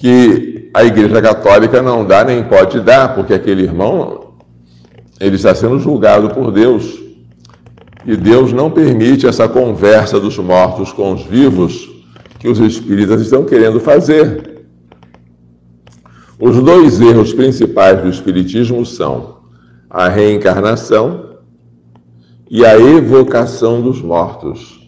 que 0.00 0.68
a 0.74 0.84
Igreja 0.84 1.22
Católica 1.22 1.80
não 1.80 2.04
dá 2.04 2.24
nem 2.24 2.42
pode 2.42 2.80
dar, 2.80 3.14
porque 3.14 3.32
aquele 3.32 3.62
irmão 3.62 4.34
ele 5.20 5.36
está 5.36 5.54
sendo 5.54 5.78
julgado 5.78 6.30
por 6.30 6.50
Deus. 6.50 7.00
E 8.04 8.16
Deus 8.16 8.52
não 8.52 8.70
permite 8.70 9.26
essa 9.26 9.48
conversa 9.48 10.20
dos 10.20 10.36
mortos 10.36 10.92
com 10.92 11.12
os 11.12 11.22
vivos 11.22 11.88
que 12.40 12.48
os 12.48 12.58
espíritas 12.58 13.22
estão 13.22 13.44
querendo 13.44 13.78
fazer. 13.78 14.66
Os 16.38 16.60
dois 16.62 17.00
erros 17.00 17.32
principais 17.32 18.02
do 18.02 18.08
espiritismo 18.08 18.84
são 18.84 19.38
a 19.88 20.08
reencarnação 20.08 21.36
e 22.50 22.66
a 22.66 22.76
evocação 22.76 23.80
dos 23.80 24.02
mortos. 24.02 24.83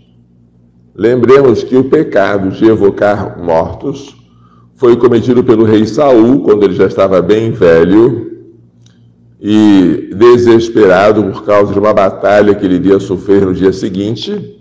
Lembremos 0.97 1.63
que 1.63 1.77
o 1.77 1.85
pecado 1.85 2.49
de 2.51 2.65
evocar 2.65 3.39
mortos 3.39 4.17
foi 4.77 4.97
cometido 4.97 5.45
pelo 5.45 5.65
rei 5.65 5.85
Saul 5.85 6.41
quando 6.41 6.65
ele 6.65 6.75
já 6.75 6.87
estava 6.87 7.21
bem 7.21 7.51
velho 7.51 8.33
e 9.39 10.09
desesperado 10.17 11.23
por 11.25 11.45
causa 11.45 11.71
de 11.71 11.79
uma 11.79 11.93
batalha 11.93 12.55
que 12.55 12.65
ele 12.65 12.77
iria 12.77 12.99
sofrer 12.99 13.45
no 13.45 13.53
dia 13.53 13.75
seguinte. 13.75 14.59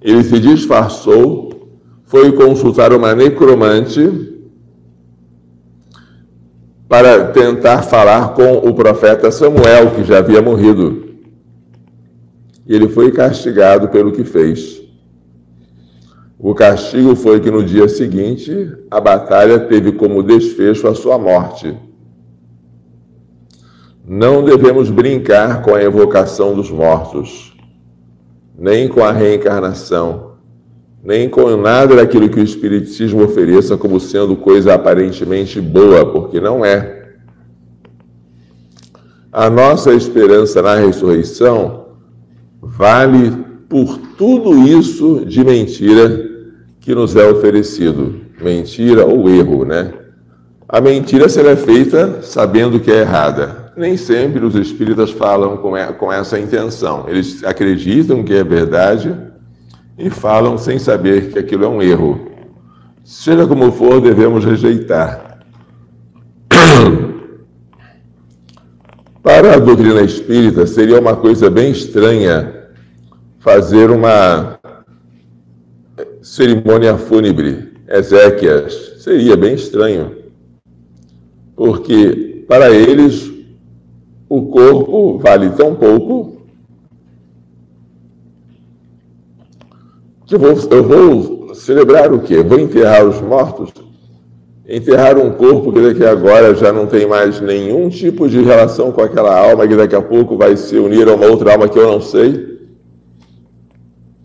Ele 0.00 0.24
se 0.24 0.38
disfarçou, 0.40 1.68
foi 2.04 2.32
consultar 2.32 2.94
uma 2.94 3.14
necromante 3.14 4.30
para 6.88 7.26
tentar 7.26 7.82
falar 7.82 8.32
com 8.32 8.66
o 8.66 8.74
profeta 8.74 9.30
Samuel, 9.30 9.90
que 9.90 10.04
já 10.04 10.18
havia 10.18 10.40
morrido. 10.40 11.04
E 12.66 12.74
ele 12.74 12.88
foi 12.88 13.12
castigado 13.12 13.88
pelo 13.88 14.10
que 14.10 14.24
fez. 14.24 14.79
O 16.42 16.54
castigo 16.54 17.14
foi 17.14 17.38
que 17.38 17.50
no 17.50 17.62
dia 17.62 17.86
seguinte 17.86 18.72
a 18.90 18.98
batalha 18.98 19.60
teve 19.60 19.92
como 19.92 20.22
desfecho 20.22 20.88
a 20.88 20.94
sua 20.94 21.18
morte. 21.18 21.76
Não 24.08 24.42
devemos 24.42 24.88
brincar 24.88 25.60
com 25.60 25.74
a 25.74 25.82
evocação 25.82 26.54
dos 26.54 26.70
mortos, 26.70 27.54
nem 28.58 28.88
com 28.88 29.04
a 29.04 29.12
reencarnação, 29.12 30.32
nem 31.04 31.28
com 31.28 31.54
nada 31.58 31.96
daquilo 31.96 32.30
que 32.30 32.40
o 32.40 32.42
Espiritismo 32.42 33.22
ofereça 33.22 33.76
como 33.76 34.00
sendo 34.00 34.34
coisa 34.34 34.72
aparentemente 34.72 35.60
boa, 35.60 36.10
porque 36.10 36.40
não 36.40 36.64
é. 36.64 37.16
A 39.30 39.50
nossa 39.50 39.92
esperança 39.92 40.62
na 40.62 40.74
ressurreição 40.74 41.88
vale 42.62 43.30
por 43.68 43.98
tudo 44.16 44.66
isso 44.66 45.24
de 45.26 45.44
mentira 45.44 46.29
que 46.80 46.94
nos 46.94 47.14
é 47.14 47.28
oferecido. 47.28 48.20
Mentira 48.40 49.04
ou 49.04 49.28
erro, 49.28 49.64
né? 49.64 49.92
A 50.68 50.80
mentira 50.80 51.28
será 51.28 51.56
feita 51.56 52.22
sabendo 52.22 52.80
que 52.80 52.90
é 52.90 53.00
errada. 53.00 53.72
Nem 53.76 53.96
sempre 53.96 54.44
os 54.44 54.54
espíritas 54.54 55.10
falam 55.10 55.56
com 55.56 56.12
essa 56.12 56.38
intenção. 56.38 57.06
Eles 57.08 57.44
acreditam 57.44 58.22
que 58.22 58.34
é 58.34 58.44
verdade 58.44 59.14
e 59.98 60.08
falam 60.08 60.56
sem 60.56 60.78
saber 60.78 61.30
que 61.30 61.38
aquilo 61.38 61.64
é 61.64 61.68
um 61.68 61.82
erro. 61.82 62.30
Seja 63.04 63.46
como 63.46 63.72
for, 63.72 64.00
devemos 64.00 64.44
rejeitar. 64.44 65.40
Para 69.22 69.54
a 69.54 69.58
doutrina 69.58 70.00
espírita, 70.02 70.66
seria 70.66 71.00
uma 71.00 71.16
coisa 71.16 71.50
bem 71.50 71.72
estranha 71.72 72.60
fazer 73.40 73.90
uma 73.90 74.59
cerimônia 76.30 76.96
fúnebre, 76.96 77.72
Ezequias. 77.88 78.94
Seria 78.98 79.36
bem 79.36 79.54
estranho, 79.54 80.16
porque 81.56 82.44
para 82.46 82.70
eles 82.70 83.28
o 84.28 84.42
corpo 84.42 85.18
vale 85.18 85.50
tão 85.50 85.74
pouco 85.74 86.42
que 90.24 90.36
eu 90.36 90.38
vou, 90.38 90.56
eu 90.70 90.84
vou 90.84 91.54
celebrar 91.56 92.12
o 92.12 92.20
quê? 92.20 92.44
Vou 92.44 92.60
enterrar 92.60 93.04
os 93.04 93.20
mortos? 93.20 93.72
enterrar 94.68 95.18
um 95.18 95.32
corpo 95.32 95.72
que 95.72 95.80
daqui 95.80 96.04
agora 96.04 96.54
já 96.54 96.72
não 96.72 96.86
tem 96.86 97.04
mais 97.04 97.40
nenhum 97.40 97.88
tipo 97.88 98.28
de 98.28 98.40
relação 98.40 98.92
com 98.92 99.02
aquela 99.02 99.36
alma, 99.36 99.66
que 99.66 99.74
daqui 99.74 99.96
a 99.96 100.00
pouco 100.00 100.36
vai 100.36 100.56
se 100.56 100.76
unir 100.76 101.08
a 101.08 101.14
uma 101.14 101.26
outra 101.26 101.54
alma 101.54 101.68
que 101.68 101.76
eu 101.76 101.90
não 101.90 102.00
sei. 102.00 102.56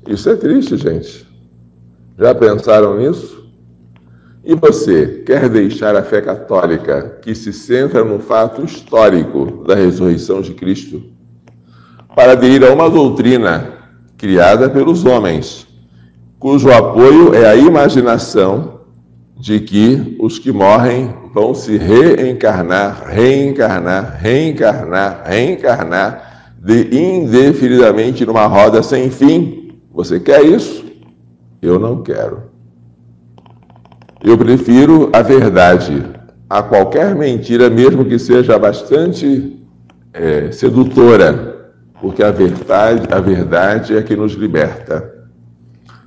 Isso 0.08 0.30
é 0.30 0.36
triste, 0.36 0.78
gente. 0.78 1.25
Já 2.18 2.34
pensaram 2.34 2.98
nisso? 2.98 3.46
E 4.44 4.56
você 4.56 5.24
quer 5.26 5.50
deixar 5.50 5.96
a 5.96 6.04
fé 6.04 6.22
católica, 6.22 7.18
que 7.22 7.34
se 7.34 7.52
centra 7.52 8.04
no 8.04 8.20
fato 8.20 8.64
histórico 8.64 9.64
da 9.68 9.74
ressurreição 9.76 10.40
de 10.40 10.54
Cristo, 10.54 11.02
para 12.16 12.34
aderir 12.34 12.64
a 12.64 12.72
uma 12.72 12.90
doutrina 12.90 13.74
criada 14.18 14.70
pelos 14.70 15.04
homens, 15.04 15.68
cujo 16.40 16.72
apoio 16.72 17.34
é 17.34 17.48
a 17.48 17.56
imaginação 17.56 18.82
de 19.38 19.60
que 19.60 20.16
os 20.20 20.40
que 20.40 20.52
morrem 20.52 21.14
vão 21.34 21.54
se 21.54 21.76
reencarnar, 21.76 23.04
reencarnar, 23.08 24.18
reencarnar, 24.22 25.24
reencarnar 25.26 26.54
de 26.64 26.96
indefinidamente 26.96 28.26
numa 28.26 28.46
roda 28.46 28.82
sem 28.82 29.10
fim. 29.10 29.82
Você 29.92 30.20
quer 30.20 30.46
isso? 30.46 30.85
Eu 31.66 31.80
não 31.80 32.04
quero. 32.04 32.44
Eu 34.24 34.38
prefiro 34.38 35.10
a 35.12 35.24
verdade 35.24 36.06
a 36.48 36.62
qualquer 36.62 37.16
mentira, 37.16 37.72
mesmo 37.72 38.06
que 38.06 38.20
seja 38.20 38.60
bastante 38.60 39.60
é, 40.14 40.52
sedutora, 40.52 41.72
porque 42.00 42.22
a 42.22 42.30
verdade, 42.30 43.08
a 43.12 43.20
verdade 43.20 43.98
é 43.98 44.04
que 44.04 44.16
nos 44.16 44.34
liberta. 44.34 45.12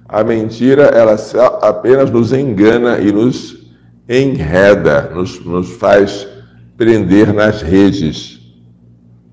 A 0.08 0.22
mentira, 0.22 0.84
ela 0.84 1.16
apenas 1.60 2.08
nos 2.08 2.32
engana 2.32 3.00
e 3.00 3.10
nos 3.10 3.68
enreda, 4.08 5.10
nos, 5.12 5.44
nos 5.44 5.72
faz 5.72 6.26
prender 6.76 7.34
nas 7.34 7.62
redes, 7.62 8.40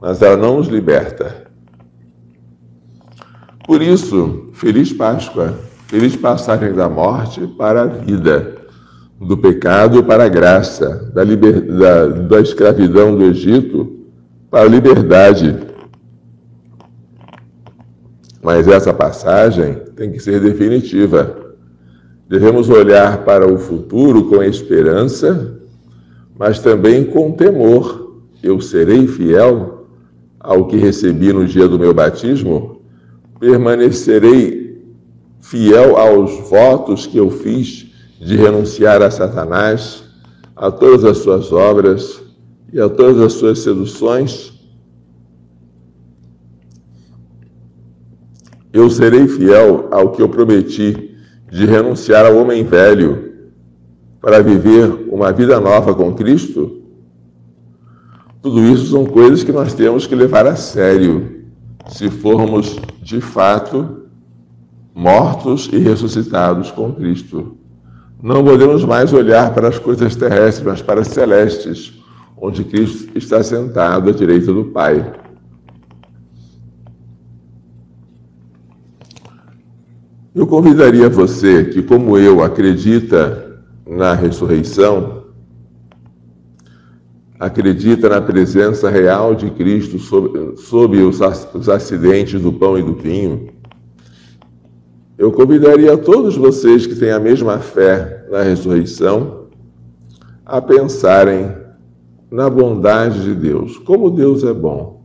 mas 0.01 0.23
ela 0.23 0.35
não 0.35 0.57
nos 0.57 0.67
liberta. 0.67 1.45
Por 3.65 3.81
isso, 3.81 4.49
feliz 4.53 4.91
Páscoa, 4.91 5.59
feliz 5.87 6.15
passagem 6.15 6.73
da 6.73 6.89
morte 6.89 7.45
para 7.57 7.83
a 7.83 7.85
vida, 7.85 8.55
do 9.19 9.37
pecado 9.37 10.03
para 10.03 10.25
a 10.25 10.29
graça, 10.29 11.11
da, 11.13 11.23
liber, 11.23 11.61
da, 11.61 12.07
da 12.07 12.41
escravidão 12.41 13.15
do 13.15 13.23
Egito 13.23 13.99
para 14.49 14.65
a 14.65 14.69
liberdade 14.69 15.75
mas 18.45 18.67
essa 18.67 18.93
passagem 18.93 19.73
tem 19.95 20.11
que 20.11 20.19
ser 20.19 20.39
definitiva. 20.39 21.55
Devemos 22.29 22.69
olhar 22.69 23.25
para 23.25 23.51
o 23.51 23.57
futuro 23.57 24.25
com 24.25 24.43
esperança, 24.43 25.59
mas 26.37 26.59
também 26.59 27.03
com 27.05 27.31
temor. 27.31 28.21
Eu 28.43 28.61
serei 28.61 29.07
fiel 29.07 29.87
ao 30.39 30.67
que 30.67 30.77
recebi 30.77 31.33
no 31.33 31.47
dia 31.47 31.67
do 31.67 31.79
meu 31.79 31.91
batismo? 31.91 32.81
Permanecerei 33.39 34.64
fiel 35.49 35.97
aos 35.97 36.49
votos 36.49 37.05
que 37.05 37.17
eu 37.17 37.29
fiz 37.29 37.87
de 38.19 38.35
renunciar 38.35 39.01
a 39.01 39.11
Satanás, 39.11 40.03
a 40.55 40.71
todas 40.71 41.03
as 41.03 41.17
suas 41.19 41.51
obras 41.51 42.21
e 42.71 42.79
a 42.79 42.89
todas 42.89 43.21
as 43.21 43.33
suas 43.33 43.59
seduções? 43.59 44.55
eu 48.75 48.89
serei 48.89 49.25
fiel 49.25 49.87
ao 49.89 50.11
que 50.11 50.21
eu 50.21 50.27
prometi 50.27 51.15
de 51.49 51.65
renunciar 51.65 52.25
ao 52.25 52.35
homem 52.35 52.61
velho 52.61 53.33
para 54.19 54.41
viver 54.41 55.07
uma 55.09 55.31
vida 55.31 55.61
nova 55.61 55.95
com 55.95 56.13
Cristo? 56.13 56.81
Tudo 58.41 58.59
isso 58.65 58.87
são 58.87 59.05
coisas 59.05 59.45
que 59.45 59.51
nós 59.53 59.73
temos 59.73 60.05
que 60.05 60.13
levar 60.13 60.45
a 60.45 60.57
sério 60.57 61.45
se 61.87 62.09
formos 62.09 62.75
de 63.01 63.21
fato 63.21 64.04
mortos 64.95 65.69
e 65.73 65.77
ressuscitados 65.77 66.71
com 66.71 66.93
Cristo. 66.93 67.57
Não 68.23 68.41
podemos 68.41 68.85
mais 68.85 69.11
olhar 69.11 69.53
para 69.53 69.67
as 69.67 69.77
coisas 69.77 70.15
terrestres, 70.15 70.65
mas 70.65 70.81
para 70.81 71.01
as 71.01 71.09
celestes, 71.09 71.93
onde 72.37 72.63
Cristo 72.63 73.11
está 73.13 73.43
sentado 73.43 74.09
à 74.09 74.13
direita 74.13 74.53
do 74.53 74.63
Pai. 74.65 75.13
Eu 80.33 80.47
convidaria 80.47 81.09
você 81.09 81.65
que, 81.65 81.83
como 81.83 82.17
eu, 82.17 82.41
acredita 82.41 83.61
na 83.85 84.13
ressurreição, 84.13 85.25
acredita 87.39 88.09
na 88.09 88.21
presença 88.21 88.89
real 88.89 89.35
de 89.35 89.49
Cristo 89.51 89.99
sob, 89.99 90.57
sob 90.57 91.01
os, 91.01 91.19
os 91.53 91.69
acidentes 91.69 92.41
do 92.41 92.51
pão 92.51 92.77
e 92.77 92.83
do 92.83 92.93
vinho, 92.93 93.54
eu 95.17 95.31
convidaria 95.31 95.97
todos 95.97 96.35
vocês 96.35 96.85
que 96.85 96.95
têm 96.95 97.11
a 97.11 97.19
mesma 97.19 97.59
fé 97.59 98.25
na 98.29 98.41
ressurreição 98.41 99.45
a 100.45 100.61
pensarem 100.61 101.51
na 102.29 102.49
bondade 102.49 103.23
de 103.23 103.33
Deus. 103.33 103.77
Como 103.77 104.11
Deus 104.11 104.43
é 104.43 104.53
bom. 104.53 105.01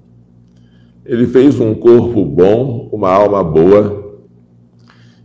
Ele 1.05 1.27
fez 1.27 1.59
um 1.61 1.75
corpo 1.75 2.25
bom, 2.25 2.89
uma 2.93 3.11
alma 3.11 3.43
boa, 3.43 4.01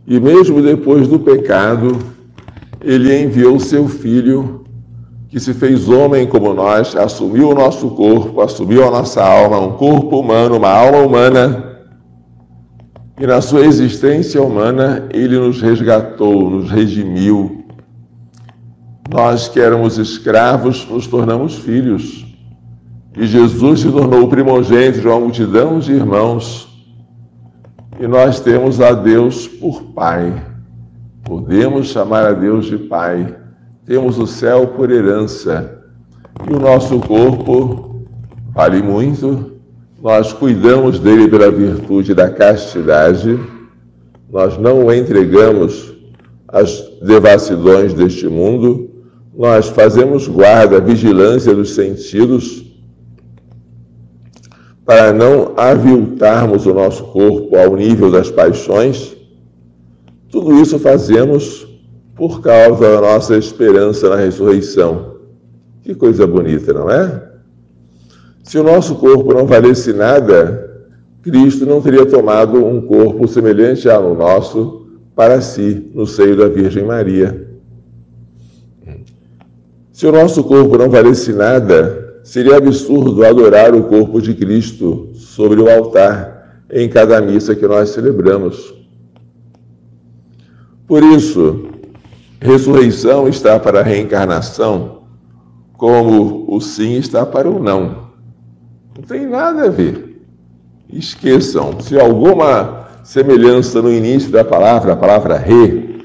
e 0.06 0.20
mesmo 0.20 0.62
depois 0.62 1.08
do 1.08 1.18
pecado, 1.18 1.98
ele 2.80 3.22
enviou 3.22 3.58
seu 3.58 3.88
filho, 3.88 4.64
que 5.28 5.40
se 5.40 5.52
fez 5.52 5.88
homem 5.88 6.26
como 6.26 6.54
nós, 6.54 6.94
assumiu 6.94 7.50
o 7.50 7.54
nosso 7.54 7.90
corpo, 7.90 8.40
assumiu 8.40 8.86
a 8.86 8.90
nossa 8.90 9.24
alma, 9.24 9.58
um 9.58 9.72
corpo 9.72 10.20
humano, 10.20 10.56
uma 10.56 10.70
alma 10.70 10.98
humana. 10.98 11.75
E 13.18 13.26
na 13.26 13.40
sua 13.40 13.64
existência 13.64 14.42
humana, 14.42 15.08
ele 15.10 15.38
nos 15.38 15.60
resgatou, 15.60 16.50
nos 16.50 16.70
redimiu. 16.70 17.64
Nós 19.10 19.48
que 19.48 19.60
éramos 19.60 19.98
escravos, 19.98 20.86
nos 20.88 21.06
tornamos 21.06 21.56
filhos. 21.56 22.26
E 23.16 23.26
Jesus 23.26 23.80
se 23.80 23.90
tornou 23.90 24.24
o 24.24 24.28
primogênito 24.28 25.00
de 25.00 25.08
uma 25.08 25.20
multidão 25.20 25.78
de 25.78 25.92
irmãos 25.92 26.66
e 27.98 28.06
nós 28.06 28.40
temos 28.40 28.78
a 28.80 28.92
Deus 28.92 29.48
por 29.48 29.82
Pai. 29.94 30.44
Podemos 31.24 31.88
chamar 31.88 32.26
a 32.26 32.32
Deus 32.32 32.66
de 32.66 32.76
Pai. 32.76 33.34
Temos 33.86 34.18
o 34.18 34.26
céu 34.26 34.66
por 34.66 34.90
herança. 34.90 35.82
E 36.46 36.52
o 36.52 36.60
nosso 36.60 37.00
corpo 37.00 38.04
vale 38.52 38.82
muito. 38.82 39.55
Nós 40.06 40.32
cuidamos 40.32 41.00
dele 41.00 41.26
pela 41.26 41.50
virtude 41.50 42.14
da 42.14 42.30
castidade. 42.30 43.40
Nós 44.30 44.56
não 44.56 44.84
o 44.84 44.94
entregamos 44.94 45.96
às 46.46 46.80
devassidões 47.02 47.92
deste 47.92 48.28
mundo. 48.28 48.88
Nós 49.36 49.68
fazemos 49.68 50.28
guarda, 50.28 50.80
vigilância 50.80 51.52
dos 51.52 51.74
sentidos 51.74 52.64
para 54.84 55.12
não 55.12 55.54
aviltarmos 55.56 56.66
o 56.66 56.72
nosso 56.72 57.02
corpo 57.06 57.56
ao 57.56 57.74
nível 57.74 58.08
das 58.08 58.30
paixões, 58.30 59.16
tudo 60.30 60.62
isso 60.62 60.78
fazemos 60.78 61.66
por 62.14 62.40
causa 62.40 62.92
da 62.92 63.00
nossa 63.00 63.36
esperança 63.36 64.08
na 64.08 64.14
ressurreição. 64.14 65.16
Que 65.82 65.96
coisa 65.96 66.28
bonita, 66.28 66.72
não 66.72 66.88
é? 66.88 67.25
Se 68.46 68.56
o 68.58 68.62
nosso 68.62 68.94
corpo 68.94 69.34
não 69.34 69.44
valesse 69.44 69.92
nada, 69.92 70.86
Cristo 71.20 71.66
não 71.66 71.82
teria 71.82 72.06
tomado 72.06 72.64
um 72.64 72.80
corpo 72.80 73.26
semelhante 73.26 73.90
ao 73.90 74.14
nosso 74.14 74.86
para 75.16 75.40
si, 75.40 75.90
no 75.92 76.06
seio 76.06 76.36
da 76.36 76.46
Virgem 76.46 76.84
Maria. 76.84 77.48
Se 79.92 80.06
o 80.06 80.12
nosso 80.12 80.44
corpo 80.44 80.78
não 80.78 80.88
valesse 80.88 81.32
nada, 81.32 82.20
seria 82.22 82.56
absurdo 82.56 83.24
adorar 83.24 83.74
o 83.74 83.82
corpo 83.82 84.22
de 84.22 84.32
Cristo 84.32 85.10
sobre 85.14 85.60
o 85.60 85.68
altar 85.68 86.62
em 86.70 86.88
cada 86.88 87.20
missa 87.20 87.52
que 87.52 87.66
nós 87.66 87.90
celebramos. 87.90 88.72
Por 90.86 91.02
isso, 91.02 91.66
ressurreição 92.40 93.26
está 93.26 93.58
para 93.58 93.80
a 93.80 93.82
reencarnação, 93.82 95.02
como 95.72 96.44
o 96.48 96.60
sim 96.60 96.94
está 96.94 97.26
para 97.26 97.50
o 97.50 97.60
não. 97.60 98.05
Não 98.96 99.04
tem 99.04 99.26
nada 99.26 99.66
a 99.66 99.68
ver. 99.68 100.22
Esqueçam, 100.88 101.80
se 101.80 101.98
alguma 101.98 102.88
semelhança 103.04 103.82
no 103.82 103.92
início 103.92 104.30
da 104.30 104.44
palavra, 104.44 104.92
a 104.92 104.96
palavra 104.96 105.36
re, 105.36 106.00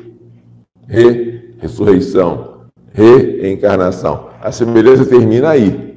re, 0.87 1.55
ressurreição, 1.59 2.65
reencarnação, 2.91 4.29
a 4.41 4.51
semelhança 4.51 5.05
termina 5.05 5.49
aí. 5.49 5.95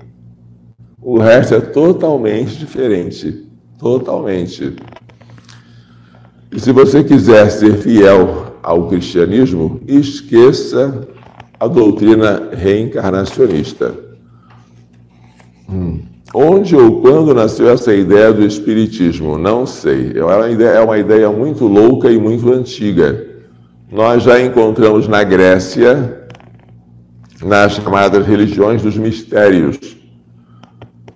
O 1.03 1.18
resto 1.18 1.55
é 1.55 1.61
totalmente 1.61 2.57
diferente. 2.57 3.47
Totalmente. 3.78 4.76
E 6.51 6.61
se 6.61 6.72
você 6.72 7.03
quiser 7.03 7.51
ser 7.51 7.78
fiel 7.78 8.57
ao 8.62 8.88
cristianismo, 8.88 9.80
esqueça 9.86 11.07
a 11.59 11.66
doutrina 11.66 12.51
reencarnacionista. 12.53 13.95
Hum. 15.68 16.13
Onde 16.37 16.74
ou 16.74 17.01
quando 17.01 17.32
nasceu 17.32 17.70
essa 17.70 17.95
ideia 17.95 18.32
do 18.32 18.45
espiritismo? 18.45 19.39
Não 19.39 19.64
sei. 19.64 20.14
É 20.16 20.80
uma 20.80 20.99
ideia, 20.99 21.30
muito 21.30 21.68
louca 21.68 22.11
e 22.11 22.18
muito 22.18 22.53
antiga. 22.53 23.24
Nós 23.89 24.24
já 24.24 24.41
encontramos 24.41 25.07
na 25.07 25.22
Grécia, 25.22 26.26
nas 27.41 27.74
chamadas 27.74 28.26
religiões 28.26 28.82
dos 28.82 28.97
mistérios. 28.97 29.78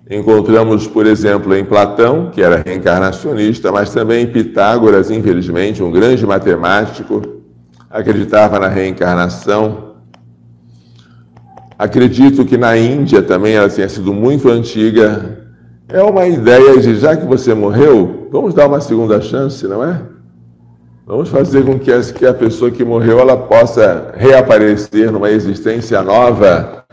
Encontramos, 0.09 0.87
por 0.87 1.05
exemplo, 1.05 1.53
em 1.53 1.65
Platão, 1.65 2.31
que 2.31 2.41
era 2.41 2.63
reencarnacionista, 2.65 3.73
mas 3.73 3.93
também 3.93 4.23
em 4.23 4.27
Pitágoras, 4.27 5.11
infelizmente, 5.11 5.83
um 5.83 5.91
grande 5.91 6.25
matemático, 6.25 7.21
acreditava 7.89 8.57
na 8.57 8.69
reencarnação. 8.69 9.88
Acredito 11.79 12.43
que 12.43 12.57
na 12.57 12.77
Índia 12.77 13.21
também 13.21 13.53
ela 13.53 13.69
tenha 13.69 13.87
sido 13.87 14.13
muito 14.13 14.49
antiga. 14.49 15.47
É 15.87 16.03
uma 16.03 16.27
ideia 16.27 16.77
de 16.77 16.97
já 16.97 17.15
que 17.15 17.25
você 17.25 17.53
morreu, 17.53 18.27
vamos 18.29 18.53
dar 18.53 18.67
uma 18.67 18.81
segunda 18.81 19.21
chance, 19.21 19.65
não 19.65 19.81
é? 19.81 20.01
Vamos 21.07 21.29
fazer 21.29 21.63
com 21.63 21.79
que 21.79 22.25
a 22.25 22.33
pessoa 22.33 22.69
que 22.69 22.83
morreu 22.83 23.17
ela 23.17 23.37
possa 23.37 24.11
reaparecer 24.17 25.09
numa 25.09 25.31
existência 25.31 26.01
nova, 26.01 26.83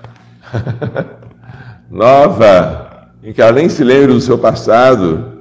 nova, 1.90 3.08
em 3.24 3.32
que 3.32 3.42
ela 3.42 3.50
nem 3.50 3.68
se 3.68 3.82
lembre 3.82 4.12
do 4.12 4.20
seu 4.20 4.38
passado. 4.38 5.32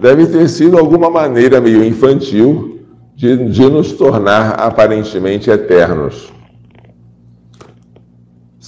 Deve 0.00 0.26
ter 0.26 0.48
sido 0.48 0.78
alguma 0.78 1.10
maneira 1.10 1.60
meio 1.60 1.84
infantil 1.84 2.80
de, 3.14 3.50
de 3.50 3.68
nos 3.68 3.92
tornar 3.92 4.52
aparentemente 4.52 5.50
eternos. 5.50 6.32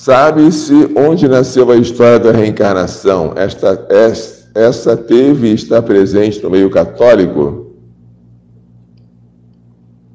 Sabe-se 0.04 0.92
onde 0.94 1.26
nasceu 1.26 1.70
a 1.70 1.76
história 1.76 2.18
da 2.18 2.30
reencarnação? 2.30 3.32
Esta, 3.36 3.86
essa 4.54 4.98
teve 4.98 5.48
e 5.48 5.54
está 5.54 5.80
presente 5.80 6.42
no 6.42 6.50
meio 6.50 6.68
católico? 6.68 7.72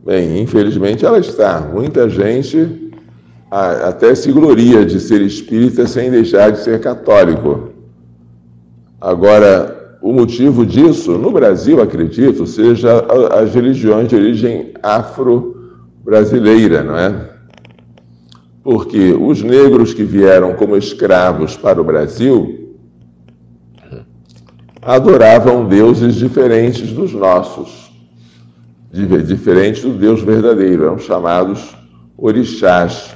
Bem, 0.06 0.44
infelizmente 0.44 1.04
ela 1.04 1.18
está. 1.18 1.62
Muita 1.62 2.08
gente 2.08 2.92
até 3.50 4.14
se 4.14 4.32
gloria 4.32 4.86
de 4.86 5.00
ser 5.00 5.22
espírita 5.22 5.88
sem 5.88 6.12
deixar 6.12 6.52
de 6.52 6.60
ser 6.60 6.80
católico. 6.80 7.72
Agora, 9.02 9.98
o 10.04 10.14
motivo 10.14 10.68
disso, 10.68 11.18
no 11.18 11.32
Brasil, 11.32 11.82
acredito, 11.82 12.46
seja 12.46 13.04
as 13.32 13.56
religiões 13.56 14.08
de 14.08 14.16
origem 14.16 14.72
afro-brasileira, 14.84 16.84
não 16.84 16.96
é? 16.96 17.39
Porque 18.64 19.14
os 19.14 19.42
negros 19.42 19.94
que 19.94 20.04
vieram 20.04 20.54
como 20.54 20.76
escravos 20.76 21.56
para 21.56 21.80
o 21.82 21.84
Brasil 21.84 22.78
adoravam 24.82 25.68
deuses 25.68 26.16
diferentes 26.16 26.92
dos 26.92 27.14
nossos, 27.14 27.92
diferentes 28.92 29.84
do 29.84 29.94
Deus 29.94 30.22
verdadeiro, 30.22 30.84
eram 30.84 30.98
chamados 30.98 31.76
orixás. 32.18 33.14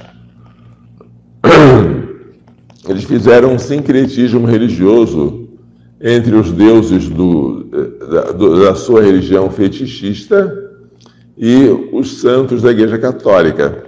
Eles 2.88 3.04
fizeram 3.04 3.54
um 3.54 3.58
sincretismo 3.58 4.46
religioso 4.46 5.48
entre 6.00 6.34
os 6.34 6.52
deuses 6.52 7.08
do, 7.08 7.64
da, 7.64 8.32
da 8.32 8.74
sua 8.74 9.02
religião 9.02 9.50
fetichista 9.50 10.52
e 11.36 11.66
os 11.92 12.20
santos 12.20 12.62
da 12.62 12.70
Igreja 12.70 12.98
Católica. 12.98 13.83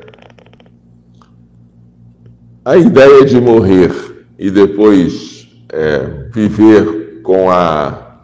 A 2.67 2.77
ideia 2.77 3.25
de 3.25 3.41
morrer 3.41 3.93
e 4.37 4.51
depois 4.51 5.47
é, 5.73 6.01
viver 6.35 7.21
com 7.23 7.49
a 7.49 8.17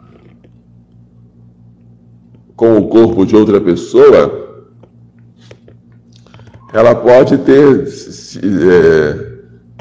com 2.53 2.77
o 2.77 2.89
corpo 2.89 3.25
de 3.25 3.37
outra 3.37 3.61
pessoa, 3.61 4.67
ela 6.73 6.93
pode 6.93 7.37
ter 7.37 7.87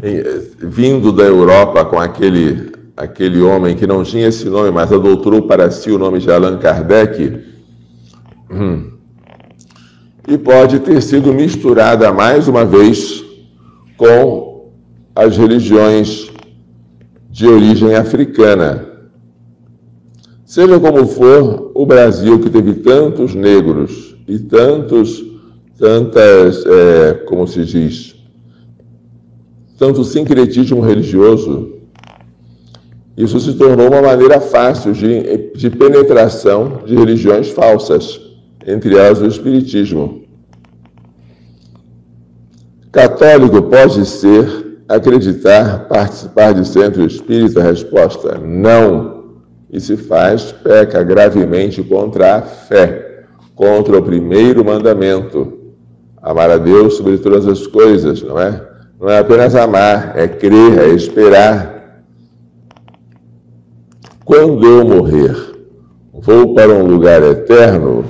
é, 0.01 0.43
vindo 0.61 1.11
da 1.11 1.25
Europa 1.25 1.85
com 1.85 1.99
aquele 1.99 2.71
aquele 2.97 3.43
homem 3.43 3.75
que 3.75 3.85
não 3.85 4.05
tinha 4.05 4.29
esse 4.29 4.49
nome, 4.49 4.71
mas 4.71 4.93
adoutrou 4.93 5.43
para 5.43 5.73
si 5.73 5.91
o 5.91 5.99
nome 5.99 6.21
de 6.21 6.31
Allan 6.31 6.59
Kardec, 6.59 7.45
hum, 8.49 8.93
e 10.29 10.39
pode 10.39 10.79
ter 10.79 11.03
sido 11.03 11.35
misturada 11.35 12.13
mais 12.13 12.47
uma 12.47 12.65
vez 12.65 13.25
com 13.97 14.52
as 15.15 15.37
religiões 15.37 16.31
de 17.31 17.47
origem 17.47 17.95
africana. 17.95 18.87
Seja 20.45 20.79
como 20.79 21.07
for, 21.07 21.73
o 21.75 21.87
Brasil, 21.87 22.39
que 22.39 22.51
teve 22.51 22.75
tantos 22.75 23.35
negros 23.35 24.17
e 24.29 24.39
tantos, 24.39 25.25
tantas, 25.79 26.65
é, 26.67 27.15
como 27.27 27.47
se 27.47 27.65
diz, 27.65 28.15
tanto 29.79 30.05
sincretismo 30.05 30.81
religioso, 30.81 31.73
isso 33.17 33.41
se 33.41 33.55
tornou 33.55 33.89
uma 33.89 34.01
maneira 34.01 34.41
fácil 34.41 34.93
de, 34.93 35.53
de 35.55 35.71
penetração 35.71 36.83
de 36.87 36.95
religiões 36.95 37.49
falsas, 37.49 38.21
entre 38.67 38.97
elas 38.97 39.21
o 39.21 39.27
Espiritismo. 39.27 40.23
Católico 42.91 43.63
pode 43.63 44.05
ser, 44.07 44.72
acreditar, 44.97 45.89
participar 45.89 46.53
de 46.55 46.67
centro 46.67 47.05
espírita? 47.05 47.63
Resposta: 47.63 48.39
não. 48.39 49.23
E 49.71 49.81
se 49.81 49.97
faz, 49.97 50.53
peca 50.53 51.03
gravemente 51.03 51.83
contra 51.83 52.37
a 52.37 52.43
fé, 52.43 53.25
contra 53.55 53.99
o 53.99 54.03
primeiro 54.03 54.65
mandamento. 54.65 55.61
Amar 56.21 56.51
a 56.51 56.59
Deus 56.59 56.95
sobre 56.99 57.19
todas 57.19 57.47
as 57.47 57.67
coisas, 57.67 58.23
não 58.23 58.39
é? 58.39 58.63
Não 59.01 59.09
é 59.09 59.19
apenas 59.19 59.55
amar, 59.57 60.13
é 60.15 60.29
crer, 60.29 60.79
é 60.79 60.89
esperar, 60.89 61.73
quando 64.25 64.65
eu 64.65 64.85
morrer, 64.85 65.35
vou 66.13 66.55
para 66.55 66.73
um 66.73 66.87
lugar 66.87 67.23
eterno? 67.23 68.05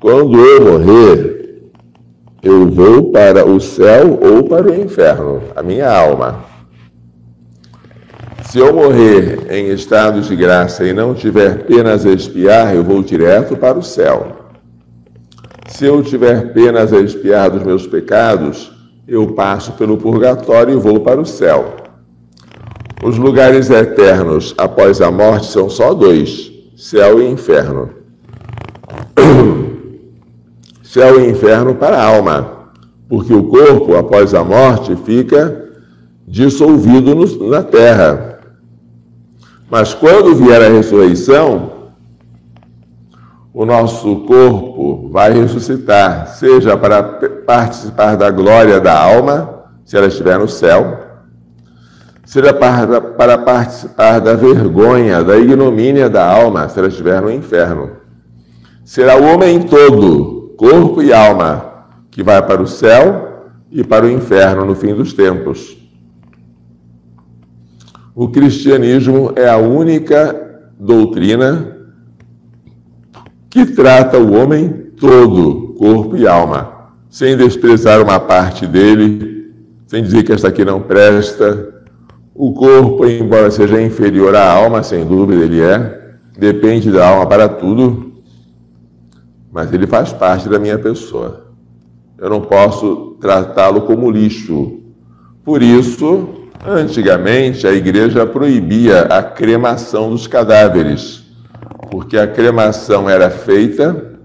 Quando 0.00 0.38
eu 0.38 0.60
morrer, 0.60 1.37
eu 2.48 2.66
vou 2.66 3.12
para 3.12 3.46
o 3.46 3.60
céu 3.60 4.18
ou 4.22 4.42
para 4.42 4.70
o 4.70 4.74
inferno, 4.74 5.42
a 5.54 5.62
minha 5.62 5.90
alma. 5.90 6.44
Se 8.44 8.58
eu 8.58 8.72
morrer 8.72 9.46
em 9.50 9.68
estado 9.68 10.22
de 10.22 10.34
graça 10.34 10.82
e 10.84 10.94
não 10.94 11.14
tiver 11.14 11.66
penas 11.66 12.06
a 12.06 12.10
expiar, 12.10 12.74
eu 12.74 12.82
vou 12.82 13.02
direto 13.02 13.54
para 13.54 13.78
o 13.78 13.82
céu. 13.82 14.48
Se 15.68 15.84
eu 15.84 16.02
tiver 16.02 16.54
penas 16.54 16.90
a 16.94 17.00
expiar 17.00 17.50
dos 17.50 17.62
meus 17.62 17.86
pecados, 17.86 18.72
eu 19.06 19.34
passo 19.34 19.72
pelo 19.72 19.98
purgatório 19.98 20.72
e 20.72 20.80
vou 20.80 21.00
para 21.00 21.20
o 21.20 21.26
céu. 21.26 21.76
Os 23.02 23.18
lugares 23.18 23.68
eternos 23.68 24.54
após 24.56 25.02
a 25.02 25.10
morte 25.10 25.46
são 25.46 25.68
só 25.68 25.92
dois: 25.92 26.50
céu 26.74 27.20
e 27.20 27.28
inferno. 27.28 27.90
céu 30.90 31.20
e 31.20 31.30
inferno 31.30 31.74
para 31.74 31.98
a 31.98 32.04
alma, 32.04 32.70
porque 33.08 33.32
o 33.32 33.44
corpo, 33.44 33.94
após 33.94 34.34
a 34.34 34.42
morte, 34.42 34.96
fica 34.96 35.68
dissolvido 36.26 37.14
no, 37.14 37.50
na 37.50 37.62
terra. 37.62 38.40
Mas 39.70 39.92
quando 39.92 40.34
vier 40.34 40.62
a 40.62 40.68
ressurreição, 40.68 41.72
o 43.52 43.66
nosso 43.66 44.20
corpo 44.20 45.10
vai 45.10 45.32
ressuscitar, 45.32 46.28
seja 46.28 46.74
para 46.76 47.02
participar 47.02 48.16
da 48.16 48.30
glória 48.30 48.80
da 48.80 48.98
alma, 48.98 49.64
se 49.84 49.94
ela 49.96 50.06
estiver 50.06 50.38
no 50.38 50.48
céu, 50.48 51.00
seja 52.24 52.54
para, 52.54 53.00
para 53.00 53.36
participar 53.36 54.20
da 54.20 54.34
vergonha, 54.34 55.22
da 55.22 55.36
ignomínia 55.36 56.08
da 56.08 56.26
alma, 56.26 56.66
se 56.68 56.78
ela 56.78 56.88
estiver 56.88 57.20
no 57.20 57.30
inferno. 57.30 57.90
Será 58.84 59.16
o 59.16 59.24
homem 59.24 59.60
todo, 59.60 60.37
corpo 60.58 61.00
e 61.00 61.12
alma, 61.12 61.86
que 62.10 62.20
vai 62.20 62.44
para 62.44 62.60
o 62.60 62.66
céu 62.66 63.52
e 63.70 63.84
para 63.84 64.04
o 64.04 64.10
inferno 64.10 64.64
no 64.64 64.74
fim 64.74 64.92
dos 64.92 65.12
tempos. 65.12 65.78
O 68.12 68.28
cristianismo 68.28 69.32
é 69.36 69.48
a 69.48 69.56
única 69.56 70.64
doutrina 70.76 71.76
que 73.48 73.66
trata 73.66 74.18
o 74.18 74.32
homem 74.34 74.68
todo, 74.98 75.74
corpo 75.78 76.16
e 76.16 76.26
alma, 76.26 76.90
sem 77.08 77.36
desprezar 77.36 78.02
uma 78.02 78.18
parte 78.18 78.66
dele, 78.66 79.54
sem 79.86 80.02
dizer 80.02 80.24
que 80.24 80.32
esta 80.32 80.48
aqui 80.48 80.64
não 80.64 80.80
presta. 80.80 81.72
O 82.34 82.52
corpo, 82.52 83.06
embora 83.06 83.48
seja 83.52 83.80
inferior 83.80 84.34
à 84.34 84.52
alma, 84.52 84.82
sem 84.82 85.06
dúvida 85.06 85.44
ele 85.44 85.60
é, 85.60 86.16
depende 86.36 86.90
da 86.90 87.08
alma 87.08 87.26
para 87.26 87.48
tudo, 87.48 88.07
mas 89.58 89.72
ele 89.72 89.88
faz 89.88 90.12
parte 90.12 90.48
da 90.48 90.56
minha 90.56 90.78
pessoa. 90.78 91.48
Eu 92.16 92.30
não 92.30 92.40
posso 92.40 93.16
tratá-lo 93.20 93.80
como 93.80 94.08
lixo. 94.08 94.78
Por 95.44 95.64
isso, 95.64 96.28
antigamente 96.64 97.66
a 97.66 97.72
igreja 97.72 98.24
proibia 98.24 99.00
a 99.02 99.20
cremação 99.20 100.10
dos 100.10 100.28
cadáveres 100.28 101.26
porque 101.90 102.16
a 102.16 102.26
cremação 102.28 103.10
era 103.10 103.30
feita 103.30 104.18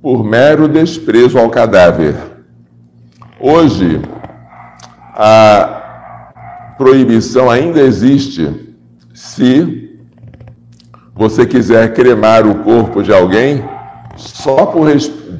por 0.00 0.24
mero 0.24 0.66
desprezo 0.66 1.38
ao 1.38 1.50
cadáver. 1.50 2.14
Hoje, 3.38 4.00
a 5.14 6.72
proibição 6.78 7.50
ainda 7.50 7.82
existe 7.82 8.74
se 9.12 9.98
você 11.14 11.44
quiser 11.44 11.92
cremar 11.92 12.46
o 12.46 12.62
corpo 12.62 13.02
de 13.02 13.12
alguém 13.12 13.62
só 14.16 14.66
por, 14.66 14.88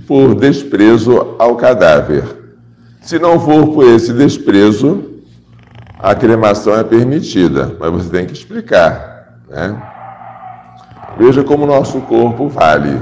por 0.07 0.35
desprezo 0.35 1.37
ao 1.39 1.57
cadáver. 1.57 2.25
Se 3.01 3.19
não 3.19 3.39
for 3.39 3.69
por 3.69 3.87
esse 3.87 4.13
desprezo, 4.13 5.13
a 5.99 6.15
cremação 6.15 6.75
é 6.75 6.83
permitida, 6.83 7.77
mas 7.79 7.93
você 7.93 8.11
tem 8.11 8.27
que 8.27 8.33
explicar, 8.33 9.41
né? 9.49 9.81
Veja 11.19 11.45
como 11.45 11.67
nosso 11.67 12.01
corpo 12.03 12.49
vale 12.49 13.01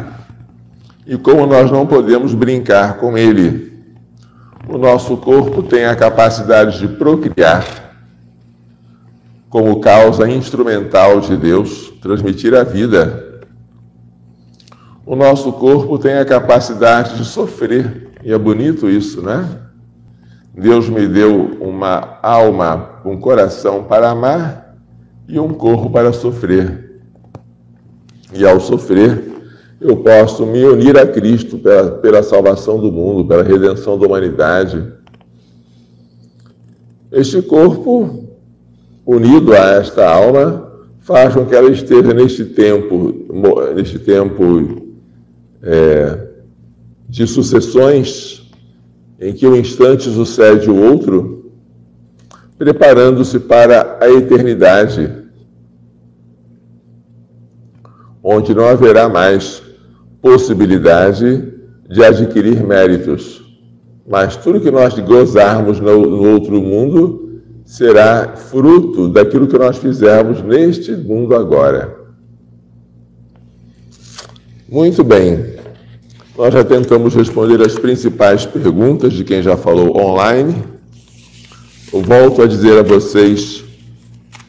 e 1.07 1.17
como 1.17 1.47
nós 1.47 1.71
não 1.71 1.87
podemos 1.87 2.35
brincar 2.35 2.99
com 2.99 3.17
ele. 3.17 3.71
O 4.69 4.77
nosso 4.77 5.17
corpo 5.17 5.63
tem 5.63 5.85
a 5.85 5.97
capacidade 5.97 6.79
de 6.79 6.89
procriar, 6.89 7.65
como 9.49 9.81
causa 9.81 10.29
instrumental 10.29 11.21
de 11.21 11.37
Deus, 11.37 11.93
transmitir 12.01 12.55
a 12.55 12.63
vida. 12.63 13.30
O 15.11 15.17
nosso 15.17 15.53
corpo 15.55 15.99
tem 15.99 16.15
a 16.15 16.25
capacidade 16.25 17.17
de 17.17 17.25
sofrer, 17.25 18.11
e 18.23 18.33
é 18.33 18.39
bonito 18.39 18.89
isso, 18.89 19.21
né? 19.21 19.45
Deus 20.55 20.89
me 20.89 21.09
deu 21.09 21.59
uma 21.61 22.21
alma, 22.23 23.01
um 23.05 23.19
coração 23.19 23.83
para 23.83 24.09
amar 24.09 24.77
e 25.29 25.41
um 25.41 25.49
corpo 25.49 25.91
para 25.91 26.13
sofrer 26.13 27.01
e 28.33 28.47
ao 28.47 28.61
sofrer, 28.61 29.21
eu 29.81 29.97
posso 29.97 30.47
me 30.47 30.65
unir 30.65 30.97
a 30.97 31.05
Cristo 31.05 31.59
pela, 31.59 31.91
pela 31.91 32.23
salvação 32.23 32.79
do 32.79 32.93
mundo, 32.93 33.27
pela 33.27 33.43
redenção 33.43 33.99
da 33.99 34.07
humanidade. 34.07 34.93
Este 37.11 37.43
corpo, 37.43 38.29
unido 39.05 39.55
a 39.55 39.73
esta 39.73 40.09
alma, 40.09 40.71
faz 41.01 41.35
com 41.35 41.45
que 41.47 41.57
ela 41.57 41.69
esteja 41.69 42.15
neste 42.15 42.45
tempo, 42.45 43.13
neste 43.75 43.99
tempo 43.99 44.89
é, 45.63 46.29
de 47.09 47.27
sucessões, 47.27 48.51
em 49.21 49.33
que 49.33 49.47
um 49.47 49.57
instante 49.57 50.05
sucede 50.11 50.71
o 50.71 50.77
outro, 50.77 51.53
preparando-se 52.59 53.39
para 53.39 53.99
a 54.01 54.11
eternidade 54.11 55.21
onde 58.23 58.55
não 58.55 58.69
haverá 58.69 59.09
mais 59.09 59.63
possibilidade 60.21 61.53
de 61.89 62.05
adquirir 62.05 62.63
méritos. 62.63 63.43
Mas 64.07 64.37
tudo 64.37 64.61
que 64.61 64.71
nós 64.71 64.99
gozarmos 64.99 65.81
no, 65.81 66.33
outro 66.33 66.61
mundo 66.61 67.41
será 67.65 68.37
fruto 68.37 69.09
daquilo 69.09 69.47
que 69.47 69.59
nós 69.59 69.79
fizermos 69.79 70.43
neste 70.43 70.93
mundo 70.93 71.35
agora. 71.35 71.97
Muito 74.69 75.03
bem. 75.03 75.50
Nós 76.37 76.53
já 76.55 76.65
tentamos 76.65 77.15
responder 77.15 77.61
as 77.61 77.79
principais 77.79 78.47
perguntas 78.47 79.13
de 79.13 79.23
quem 79.25 79.43
já 79.43 79.57
falou 79.57 80.01
online. 80.01 80.63
Eu 81.93 82.03
volto 82.03 82.43
a 82.43 82.47
dizer 82.47 82.79
a 82.79 82.83
vocês 82.83 83.65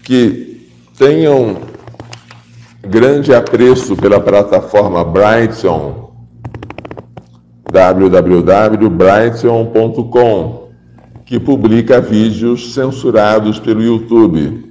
que 0.03 0.67
tenham 0.97 1.57
grande 2.81 3.33
apreço 3.33 3.95
pela 3.95 4.19
plataforma 4.19 5.03
Brightson, 5.03 6.11
www.brightson.com, 7.71 10.69
que 11.25 11.39
publica 11.39 11.99
vídeos 11.99 12.73
censurados 12.73 13.59
pelo 13.59 13.81
YouTube. 13.81 14.69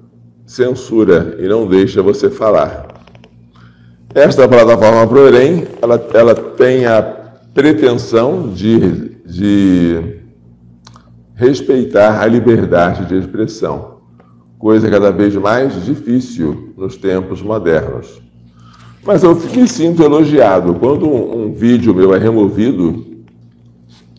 censura 0.44 1.38
e 1.40 1.48
não 1.48 1.68
deixa 1.68 2.02
você 2.02 2.32
falar. 2.32 2.88
Esta 4.14 4.48
plataforma, 4.48 5.06
porém, 5.06 5.68
ela, 5.80 6.04
ela 6.16 6.34
tem 6.34 6.88
a 6.88 7.02
pretensão 7.54 8.50
de, 8.50 9.12
de 9.24 10.20
respeitar 11.36 12.22
a 12.22 12.26
liberdade 12.26 13.06
de 13.06 13.16
expressão, 13.16 14.00
coisa 14.58 14.90
cada 14.90 15.12
vez 15.12 15.36
mais 15.36 15.86
difícil 15.86 16.74
nos 16.76 16.98
tempos 16.98 17.44
modernos. 17.44 18.20
Mas 19.04 19.22
eu 19.22 19.36
me 19.36 19.68
sinto 19.68 20.02
elogiado. 20.02 20.74
Quando 20.74 21.08
um, 21.08 21.44
um 21.44 21.54
vídeo 21.54 21.94
meu 21.94 22.16
é 22.16 22.18
removido, 22.18 23.15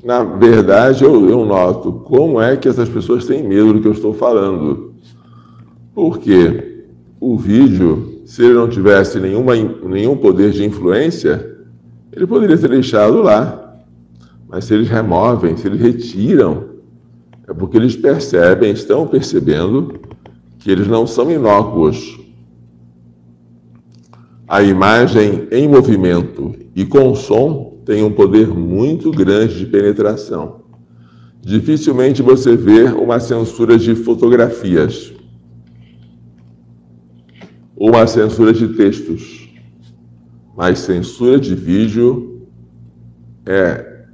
na 0.06 0.22
verdade 0.22 1.04
eu, 1.04 1.28
eu 1.28 1.44
noto 1.44 1.92
como 1.92 2.40
é 2.40 2.56
que 2.56 2.68
essas 2.68 2.88
pessoas 2.88 3.26
têm 3.26 3.42
medo 3.42 3.74
do 3.74 3.80
que 3.80 3.88
eu 3.88 3.92
estou 3.92 4.14
falando. 4.14 4.94
Porque 5.94 6.84
o 7.20 7.36
vídeo 7.36 8.16
se 8.26 8.42
ele 8.42 8.54
não 8.54 8.68
tivesse 8.68 9.20
nenhuma, 9.20 9.54
nenhum 9.54 10.16
poder 10.16 10.50
de 10.50 10.64
influência, 10.64 11.56
ele 12.12 12.26
poderia 12.26 12.58
ter 12.58 12.68
deixado 12.68 13.22
lá. 13.22 13.78
Mas 14.48 14.64
se 14.64 14.74
eles 14.74 14.88
removem, 14.88 15.56
se 15.56 15.68
eles 15.68 15.80
retiram, 15.80 16.64
é 17.46 17.54
porque 17.54 17.76
eles 17.76 17.94
percebem, 17.94 18.72
estão 18.72 19.06
percebendo 19.06 20.00
que 20.58 20.72
eles 20.72 20.88
não 20.88 21.06
são 21.06 21.30
inócuos. 21.30 22.18
A 24.48 24.60
imagem 24.60 25.46
em 25.52 25.68
movimento 25.68 26.52
e 26.74 26.84
com 26.84 27.14
som 27.14 27.75
tem 27.86 28.02
um 28.02 28.10
poder 28.10 28.48
muito 28.48 29.12
grande 29.12 29.60
de 29.60 29.66
penetração. 29.66 30.62
Dificilmente 31.40 32.20
você 32.20 32.56
vê 32.56 32.82
uma 32.88 33.20
censura 33.20 33.78
de 33.78 33.94
fotografias 33.94 35.14
ou 37.76 37.90
uma 37.90 38.04
censura 38.08 38.52
de 38.52 38.66
textos, 38.74 39.48
mas 40.56 40.80
censura 40.80 41.38
de 41.38 41.54
vídeo 41.54 42.48
é 43.46 44.06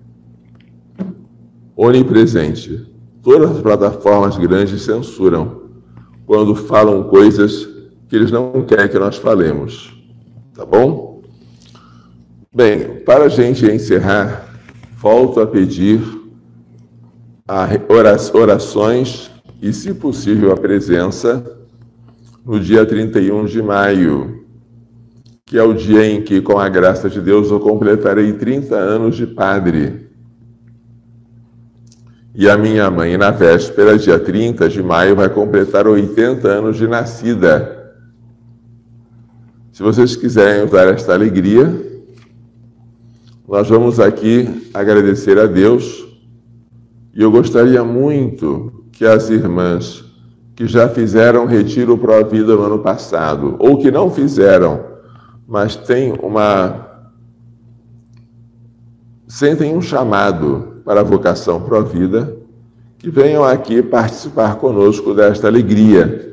onipresente. 1.75 2.87
Todas 3.23 3.53
as 3.53 3.63
plataformas 3.63 4.37
grandes 4.37 4.83
censuram 4.83 5.63
quando 6.27 6.55
falam 6.55 7.05
coisas 7.05 7.67
que 8.07 8.17
eles 8.17 8.31
não 8.31 8.67
querem 8.67 8.89
que 8.89 8.99
nós 8.99 9.17
falemos. 9.17 9.97
Tá 10.53 10.67
bom? 10.67 11.12
Bem, 12.55 12.97
para 13.07 13.25
a 13.25 13.29
gente 13.31 13.65
encerrar, 13.65 14.47
volto 14.99 15.41
a 15.41 15.47
pedir 15.47 16.03
orações 18.35 19.31
e, 19.63 19.73
se 19.73 19.95
possível, 19.95 20.53
a 20.53 20.57
presença 20.59 21.43
no 22.45 22.61
dia 22.61 22.85
31 22.85 23.47
de 23.47 23.63
maio, 23.63 24.45
que 25.47 25.57
é 25.57 25.63
o 25.63 25.73
dia 25.73 26.05
em 26.05 26.21
que, 26.21 26.43
com 26.43 26.59
a 26.59 26.69
graça 26.69 27.09
de 27.09 27.23
Deus, 27.23 27.51
eu 27.51 27.59
completarei 27.59 28.35
30 28.35 28.77
anos 28.77 29.17
de 29.17 29.27
padre. 29.27 30.11
E 32.35 32.51
a 32.51 32.59
minha 32.59 32.91
mãe, 32.91 33.17
na 33.17 33.31
véspera, 33.31 33.97
dia 33.97 34.19
30 34.19 34.69
de 34.69 34.83
maio, 34.83 35.17
vai 35.17 35.31
completar 35.31 35.89
80 35.89 36.47
anos 36.49 36.77
de 36.77 36.87
nascida. 36.87 37.95
Se 39.73 39.83
vocês 39.83 40.15
quiserem 40.15 40.65
usar 40.65 40.89
esta 40.89 41.15
alegria, 41.15 41.92
nós 43.53 43.69
vamos 43.69 44.01
aqui 44.01 44.71
agradecer 44.73 45.39
a 45.39 45.45
Deus. 45.45 46.09
E 47.15 47.21
eu 47.21 47.31
gostaria 47.31 47.85
muito 47.85 48.87
que 48.91 49.05
as 49.05 49.29
irmãs 49.29 50.03
que 50.57 50.67
já 50.67 50.89
fizeram 50.89 51.45
retiro 51.45 52.01
a 52.15 52.23
vida 52.23 52.57
no 52.57 52.63
ano 52.63 52.79
passado, 52.79 53.57
ou 53.59 53.77
que 53.77 53.91
não 53.91 54.11
fizeram, 54.11 54.81
mas 55.47 55.77
têm 55.77 56.15
uma. 56.23 56.87
sentem 59.29 59.77
um 59.77 59.83
chamado 59.83 60.81
para 60.83 61.01
a 61.01 61.05
vocação 61.05 61.61
pró-vida, 61.61 62.35
que 62.97 63.11
venham 63.11 63.45
aqui 63.45 63.83
participar 63.83 64.57
conosco 64.57 65.13
desta 65.13 65.47
alegria. 65.47 66.32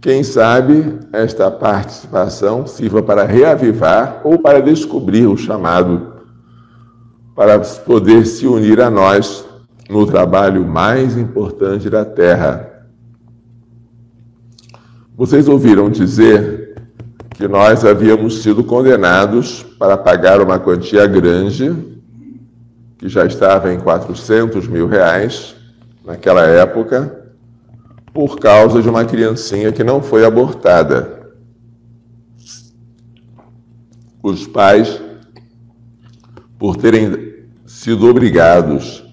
Quem 0.00 0.24
sabe 0.24 0.98
esta 1.12 1.50
participação 1.50 2.66
sirva 2.66 3.02
para 3.02 3.24
reavivar 3.24 4.22
ou 4.24 4.38
para 4.38 4.62
descobrir 4.62 5.26
o 5.26 5.36
chamado, 5.36 6.14
para 7.36 7.58
poder 7.58 8.24
se 8.24 8.46
unir 8.46 8.80
a 8.80 8.88
nós 8.88 9.44
no 9.90 10.06
trabalho 10.06 10.64
mais 10.64 11.18
importante 11.18 11.90
da 11.90 12.02
terra, 12.02 12.86
vocês 15.14 15.46
ouviram 15.48 15.90
dizer 15.90 16.76
que 17.36 17.46
nós 17.46 17.84
havíamos 17.84 18.42
sido 18.42 18.64
condenados 18.64 19.62
para 19.78 19.98
pagar 19.98 20.40
uma 20.40 20.58
quantia 20.58 21.06
grande, 21.06 21.76
que 22.96 23.06
já 23.06 23.26
estava 23.26 23.70
em 23.70 23.78
400 23.78 24.66
mil 24.66 24.86
reais 24.86 25.54
naquela 26.02 26.42
época, 26.46 27.19
por 28.12 28.38
causa 28.38 28.82
de 28.82 28.88
uma 28.88 29.04
criancinha 29.04 29.72
que 29.72 29.84
não 29.84 30.02
foi 30.02 30.24
abortada. 30.24 31.20
Os 34.22 34.46
pais, 34.46 35.00
por 36.58 36.76
terem 36.76 37.46
sido 37.66 38.08
obrigados 38.08 39.04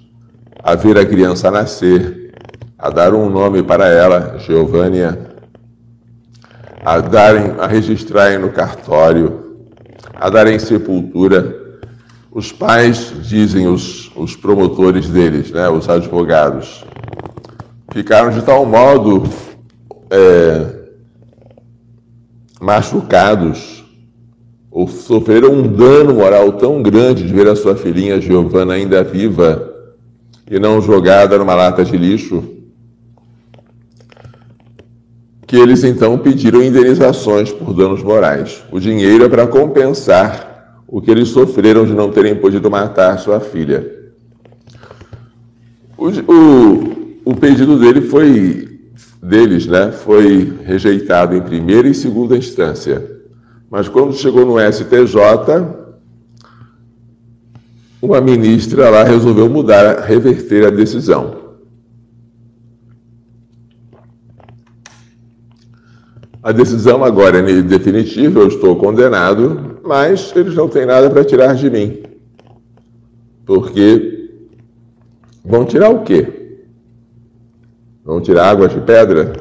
a 0.61 0.75
ver 0.75 0.97
a 0.97 1.05
criança 1.05 1.49
nascer, 1.49 2.33
a 2.77 2.89
dar 2.89 3.13
um 3.13 3.29
nome 3.29 3.63
para 3.63 3.87
ela, 3.87 4.37
Giovânia, 4.39 5.17
a 6.83 6.99
darem, 6.99 7.55
a 7.59 7.67
registrarem 7.67 8.37
no 8.37 8.49
cartório, 8.49 9.57
a 10.13 10.29
darem 10.29 10.59
sepultura. 10.59 11.55
Os 12.31 12.51
pais, 12.51 13.13
dizem 13.21 13.67
os, 13.67 14.11
os 14.15 14.35
promotores 14.35 15.09
deles, 15.09 15.51
né, 15.51 15.69
os 15.69 15.87
advogados, 15.87 16.83
ficaram 17.97 18.29
de 18.29 18.43
tal 18.43 18.63
modo 18.63 19.23
é, 20.11 20.67
machucados 22.61 23.83
ou 24.69 24.87
sofreram 24.87 25.51
um 25.51 25.67
dano 25.67 26.13
moral 26.13 26.51
tão 26.51 26.83
grande 26.83 27.25
de 27.25 27.33
ver 27.33 27.47
a 27.47 27.55
sua 27.55 27.75
filhinha 27.75 28.21
Giovana 28.21 28.75
ainda 28.75 29.03
viva 29.03 29.73
e 30.47 30.59
não 30.59 30.79
jogada 30.79 31.39
numa 31.39 31.55
lata 31.55 31.83
de 31.83 31.97
lixo, 31.97 32.43
que 35.47 35.55
eles 35.55 35.83
então 35.83 36.19
pediram 36.19 36.61
indenizações 36.61 37.51
por 37.51 37.73
danos 37.73 38.03
morais. 38.03 38.63
O 38.71 38.79
dinheiro 38.79 39.25
é 39.25 39.29
para 39.29 39.47
compensar 39.47 40.83
o 40.87 41.01
que 41.01 41.09
eles 41.09 41.29
sofreram 41.29 41.83
de 41.83 41.93
não 41.93 42.11
terem 42.11 42.35
podido 42.35 42.69
matar 42.69 43.17
sua 43.17 43.39
filha. 43.39 43.91
O, 45.97 46.09
o, 46.09 46.96
o 47.27 47.35
pedido 47.35 47.77
dele 47.77 47.99
foi 47.99 48.79
deles, 49.21 49.67
né, 49.67 49.91
foi 49.91 50.59
rejeitado 50.63 51.35
em 51.35 51.41
primeira 51.41 51.85
e 51.85 51.93
segunda 51.93 52.37
instância. 52.37 53.19
Mas 53.69 53.89
quando 53.89 54.15
chegou 54.15 54.45
no 54.45 54.57
STJ, 54.57 55.13
uma 58.01 58.21
ministra 58.21 58.89
lá 58.89 59.03
resolveu 59.03 59.49
mudar, 59.49 60.05
reverter 60.05 60.67
a 60.67 60.69
decisão. 60.69 61.35
A 66.41 66.53
decisão 66.53 67.03
agora 67.03 67.39
é 67.39 67.61
definitiva, 67.61 68.39
eu 68.39 68.47
estou 68.47 68.77
condenado, 68.77 69.81
mas 69.83 70.31
eles 70.33 70.55
não 70.55 70.69
têm 70.69 70.85
nada 70.85 71.09
para 71.09 71.25
tirar 71.25 71.55
de 71.55 71.69
mim. 71.69 72.03
Porque 73.45 74.29
vão 75.43 75.65
tirar 75.65 75.89
o 75.89 76.03
quê? 76.03 76.36
Vão 78.07 78.19
tirar 78.19 78.49
águas 78.49 78.73
de 78.73 78.81
pedra? 78.81 79.33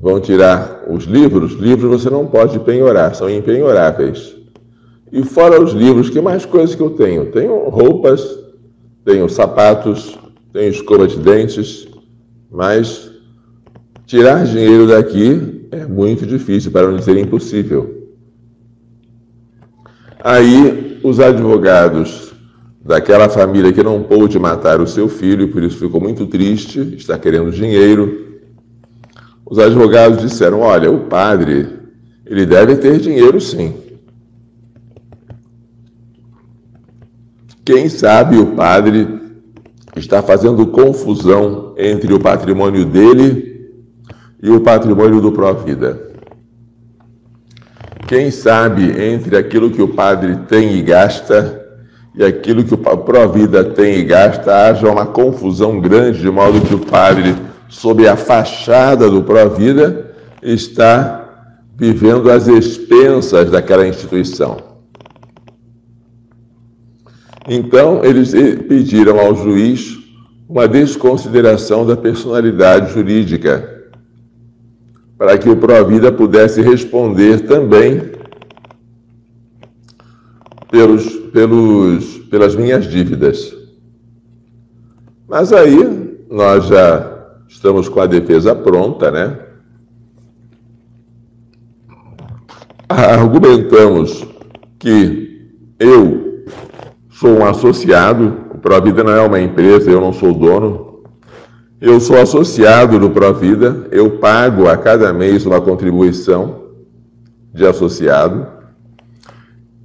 Vão 0.00 0.18
tirar 0.20 0.84
os 0.90 1.04
livros? 1.04 1.52
Livros 1.52 2.02
você 2.02 2.10
não 2.10 2.26
pode 2.26 2.58
penhorar, 2.58 3.14
são 3.14 3.30
impenhoráveis. 3.30 4.34
E 5.12 5.22
fora 5.22 5.62
os 5.62 5.72
livros, 5.72 6.10
que 6.10 6.20
mais 6.20 6.44
coisas 6.44 6.74
que 6.74 6.82
eu 6.82 6.90
tenho? 6.90 7.30
Tenho 7.30 7.68
roupas, 7.68 8.26
tenho 9.04 9.28
sapatos, 9.28 10.18
tenho 10.52 10.70
escova 10.70 11.06
de 11.06 11.18
dentes, 11.18 11.86
mas 12.50 13.12
Tirar 14.12 14.44
dinheiro 14.44 14.86
daqui 14.86 15.66
é 15.70 15.86
muito 15.86 16.26
difícil, 16.26 16.70
para 16.70 16.86
não 16.86 16.98
dizer 16.98 17.16
impossível. 17.16 18.10
Aí, 20.22 21.00
os 21.02 21.18
advogados 21.18 22.31
daquela 22.84 23.28
família 23.28 23.72
que 23.72 23.82
não 23.82 24.02
pôde 24.02 24.38
matar 24.38 24.80
o 24.80 24.86
seu 24.86 25.08
filho, 25.08 25.48
por 25.48 25.62
isso 25.62 25.78
ficou 25.78 26.00
muito 26.00 26.26
triste, 26.26 26.94
está 26.96 27.18
querendo 27.18 27.50
dinheiro. 27.50 28.40
Os 29.46 29.58
advogados 29.58 30.20
disseram: 30.20 30.60
Olha, 30.60 30.90
o 30.90 31.00
padre, 31.06 31.68
ele 32.26 32.44
deve 32.44 32.76
ter 32.76 32.98
dinheiro 32.98 33.40
sim. 33.40 33.74
Quem 37.64 37.88
sabe 37.88 38.36
o 38.38 38.56
padre 38.56 39.20
está 39.94 40.20
fazendo 40.20 40.66
confusão 40.66 41.74
entre 41.78 42.12
o 42.12 42.18
patrimônio 42.18 42.84
dele 42.84 43.70
e 44.42 44.50
o 44.50 44.60
patrimônio 44.60 45.20
do 45.20 45.30
Pró-Vida. 45.30 46.10
Quem 48.08 48.32
sabe 48.32 48.90
entre 49.00 49.36
aquilo 49.36 49.70
que 49.70 49.80
o 49.80 49.94
padre 49.94 50.36
tem 50.48 50.76
e 50.76 50.82
gasta 50.82 51.61
e 52.14 52.22
aquilo 52.24 52.64
que 52.64 52.74
o 52.74 52.78
Pró-Vida 52.78 53.64
tem 53.64 53.98
e 53.98 54.04
gasta, 54.04 54.66
haja 54.66 54.90
uma 54.90 55.06
confusão 55.06 55.80
grande, 55.80 56.20
de 56.20 56.30
modo 56.30 56.60
que 56.60 56.74
o 56.74 56.78
padre, 56.78 57.34
sob 57.68 58.06
a 58.06 58.16
fachada 58.16 59.10
do 59.10 59.22
Pró-Vida, 59.22 60.14
está 60.42 61.22
vivendo 61.74 62.30
às 62.30 62.48
expensas 62.48 63.50
daquela 63.50 63.86
instituição. 63.86 64.58
Então, 67.48 68.04
eles 68.04 68.32
pediram 68.68 69.18
ao 69.18 69.34
juiz 69.34 69.98
uma 70.48 70.68
desconsideração 70.68 71.86
da 71.86 71.96
personalidade 71.96 72.92
jurídica 72.92 73.72
para 75.16 75.38
que 75.38 75.48
o 75.48 75.56
Provida 75.56 76.10
pudesse 76.10 76.60
responder 76.60 77.46
também 77.46 78.10
pelos, 80.70 81.21
pelos, 81.32 82.18
pelas 82.30 82.54
minhas 82.54 82.84
dívidas. 82.86 83.56
Mas 85.28 85.52
aí 85.52 86.24
nós 86.30 86.66
já 86.66 87.12
estamos 87.48 87.88
com 87.88 88.00
a 88.00 88.06
defesa 88.06 88.54
pronta, 88.54 89.10
né? 89.10 89.38
Argumentamos 92.88 94.26
que 94.78 95.50
eu 95.78 96.44
sou 97.10 97.38
um 97.38 97.46
associado, 97.46 98.36
o 98.54 98.58
Provida 98.58 99.02
não 99.02 99.12
é 99.12 99.22
uma 99.22 99.40
empresa, 99.40 99.90
eu 99.90 100.00
não 100.00 100.12
sou 100.12 100.34
dono. 100.34 101.04
Eu 101.80 101.98
sou 101.98 102.20
associado 102.20 102.98
do 102.98 103.10
Provida, 103.10 103.88
eu 103.90 104.18
pago 104.18 104.68
a 104.68 104.76
cada 104.76 105.12
mês 105.12 105.46
uma 105.46 105.60
contribuição 105.60 106.62
de 107.52 107.66
associado. 107.66 108.46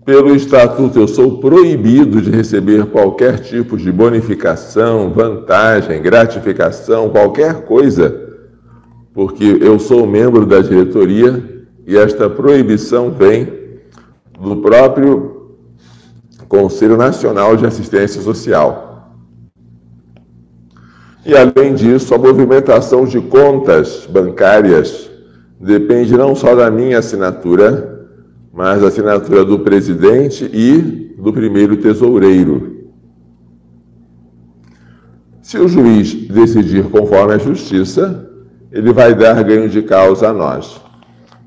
Pelo 0.08 0.34
estatuto, 0.34 0.98
eu 0.98 1.06
sou 1.06 1.38
proibido 1.40 2.22
de 2.22 2.32
receber 2.32 2.86
qualquer 2.86 3.40
tipo 3.40 3.76
de 3.76 3.92
bonificação, 3.92 5.12
vantagem, 5.12 6.02
gratificação, 6.02 7.10
qualquer 7.10 7.66
coisa, 7.66 8.18
porque 9.14 9.58
eu 9.60 9.78
sou 9.78 10.08
membro 10.08 10.46
da 10.46 10.62
diretoria 10.62 11.68
e 11.86 11.98
esta 11.98 12.30
proibição 12.30 13.12
vem 13.12 13.52
do 14.40 14.56
próprio 14.56 15.58
Conselho 16.48 16.96
Nacional 16.96 17.58
de 17.58 17.66
Assistência 17.66 18.22
Social. 18.22 19.12
E 21.26 21.36
além 21.36 21.76
disso, 21.76 22.16
a 22.16 22.18
movimentação 22.18 23.04
de 23.04 23.20
contas 23.20 24.08
bancárias 24.10 25.12
depende 25.60 26.16
não 26.16 26.34
só 26.34 26.56
da 26.56 26.72
minha 26.72 27.00
assinatura, 27.00 27.97
mas 28.58 28.84
a 28.84 28.88
assinatura 28.88 29.46
do 29.46 29.60
presidente 29.60 30.50
e 30.52 31.14
do 31.16 31.32
primeiro 31.32 31.78
tesoureiro. 31.78 32.88
Se 35.44 35.60
o 35.60 35.68
juiz 35.68 36.28
decidir 36.28 36.86
conforme 36.90 37.36
a 37.36 37.38
justiça, 37.38 38.28
ele 38.72 38.92
vai 38.92 39.14
dar 39.14 39.44
ganho 39.44 39.70
de 39.70 39.84
causa 39.84 40.30
a 40.30 40.34
nós. 40.34 40.82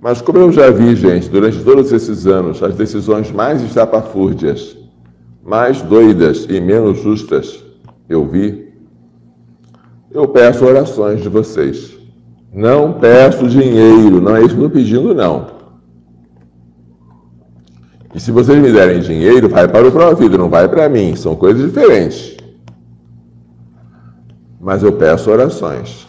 Mas 0.01 0.23
como 0.23 0.39
eu 0.39 0.53
já 0.53 0.71
vi, 0.71 0.95
gente, 0.95 1.29
durante 1.29 1.59
todos 1.65 1.91
esses 1.91 2.29
anos, 2.29 2.63
as 2.63 2.77
decisões 2.77 3.33
mais 3.33 3.61
estapafúrdias, 3.61 4.77
mais 5.45 5.83
doidas 5.83 6.47
e 6.49 6.61
menos 6.61 7.03
justas, 7.03 7.61
eu 8.09 8.25
vi, 8.25 8.69
eu 10.13 10.29
peço 10.29 10.65
orações 10.65 11.21
de 11.21 11.29
vocês. 11.29 11.99
Não 12.55 12.93
peço 12.93 13.49
dinheiro, 13.49 14.21
não 14.21 14.37
é 14.37 14.45
isso 14.45 14.55
que 14.55 14.61
eu 14.61 14.67
estou 14.67 14.71
pedindo, 14.71 15.13
não. 15.13 15.60
E 18.13 18.19
se 18.19 18.33
vocês 18.33 18.59
me 18.61 18.73
derem 18.73 19.01
dinheiro, 19.01 19.49
vai 19.49 19.69
para 19.69 19.87
o 19.87 19.93
Provida, 19.93 20.37
não 20.37 20.51
vai 20.51 20.69
para 20.69 20.89
mim. 20.89 21.15
São 21.15 21.37
coisas 21.37 21.65
diferentes. 21.65 22.37
Mas 24.61 24.83
eu 24.83 24.93
peço 24.93 25.31
orações, 25.31 26.07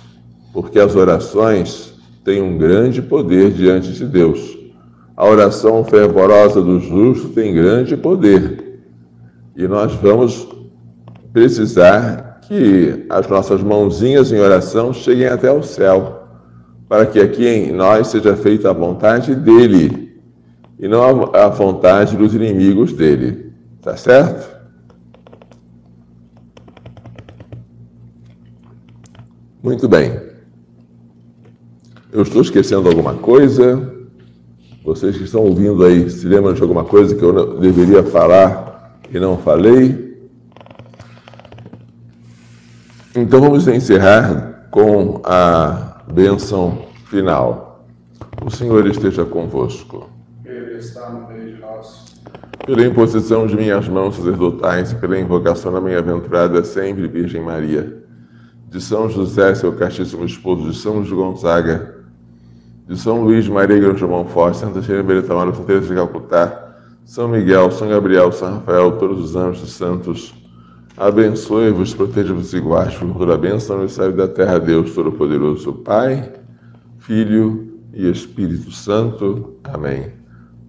porque 0.51 0.79
as 0.79 0.95
orações 0.95 1.93
têm 2.23 2.41
um 2.41 2.57
grande 2.57 3.01
poder 3.01 3.51
diante 3.51 3.91
de 3.93 4.05
Deus. 4.05 4.57
A 5.15 5.25
oração 5.25 5.83
fervorosa 5.83 6.61
do 6.61 6.79
justo 6.79 7.29
tem 7.29 7.53
grande 7.53 7.95
poder. 7.95 8.81
E 9.55 9.67
nós 9.67 9.93
vamos 9.93 10.47
precisar 11.31 12.41
que 12.47 13.05
as 13.09 13.27
nossas 13.27 13.61
mãozinhas 13.61 14.31
em 14.31 14.39
oração 14.39 14.91
cheguem 14.91 15.27
até 15.27 15.51
o 15.51 15.61
céu, 15.61 16.23
para 16.89 17.05
que 17.05 17.19
aqui 17.19 17.47
em 17.47 17.71
nós 17.71 18.07
seja 18.07 18.35
feita 18.35 18.69
a 18.69 18.73
vontade 18.73 19.35
dele 19.35 20.10
e 20.81 20.87
não 20.87 21.29
a 21.35 21.47
vontade 21.47 22.17
dos 22.17 22.33
inimigos 22.33 22.91
dele. 22.91 23.53
Tá 23.81 23.95
certo? 23.95 24.49
Muito 29.61 29.87
bem. 29.87 30.19
Eu 32.11 32.23
estou 32.23 32.41
esquecendo 32.41 32.89
alguma 32.89 33.13
coisa? 33.13 33.93
Vocês 34.83 35.15
que 35.15 35.23
estão 35.23 35.43
ouvindo 35.43 35.85
aí, 35.85 36.09
se 36.09 36.25
lembram 36.25 36.53
de 36.53 36.61
alguma 36.61 36.83
coisa 36.83 37.15
que 37.15 37.23
eu 37.23 37.59
deveria 37.59 38.03
falar 38.03 38.99
e 39.11 39.19
não 39.19 39.37
falei? 39.37 40.19
Então 43.15 43.39
vamos 43.39 43.67
encerrar 43.67 44.67
com 44.71 45.21
a 45.23 46.01
bênção 46.11 46.85
final. 47.05 47.85
O 48.43 48.49
Senhor 48.49 48.87
esteja 48.87 49.23
convosco 49.23 50.10
no 51.11 51.27
meio 51.27 51.55
de 51.55 51.61
nós. 51.61 52.05
Pela 52.65 52.85
imposição 52.85 53.47
de 53.47 53.55
minhas 53.55 53.87
mãos 53.87 54.15
sacerdotais 54.15 54.91
e 54.91 54.95
pela 54.95 55.19
invocação 55.19 55.71
da 55.71 55.81
minha 55.81 55.99
aventurada 55.99 56.63
sempre 56.63 57.07
Virgem 57.07 57.41
Maria, 57.41 58.01
de 58.69 58.81
São 58.81 59.09
José, 59.09 59.53
seu 59.55 59.73
castíssimo 59.73 60.25
esposo, 60.25 60.69
de 60.69 60.77
São 60.77 60.97
Luís 60.97 61.11
Gonzaga, 61.11 61.95
de 62.87 62.97
São 62.97 63.23
Luís 63.23 63.47
Maria 63.47 63.79
Grande 63.79 64.03
Monfort, 64.05 64.55
Santa 64.55 64.81
Teresa 64.81 65.03
Beretta 65.03 65.27
Santa 65.27 65.63
Teresa 65.63 65.87
de 65.87 65.95
Calcutá, 65.95 66.75
São 67.05 67.27
Miguel, 67.27 67.71
São 67.71 67.89
Gabriel, 67.89 68.31
São 68.31 68.55
Rafael, 68.55 68.97
todos 68.97 69.19
os 69.23 69.35
anjos 69.35 69.67
e 69.67 69.71
santos, 69.71 70.33
abençoe-vos, 70.97 71.93
proteja-vos 71.93 72.53
e 72.53 72.59
guarde 72.59 72.97
por 72.97 73.17
toda 73.17 73.35
a 73.35 73.37
bênção 73.37 73.81
no 73.81 73.89
céu 73.89 74.09
e 74.09 74.13
da 74.13 74.27
terra, 74.27 74.59
Deus 74.59 74.93
Todo-Poderoso, 74.93 75.73
Pai, 75.73 76.31
Filho 76.99 77.79
e 77.93 78.09
Espírito 78.09 78.71
Santo. 78.71 79.55
Amém. 79.63 80.20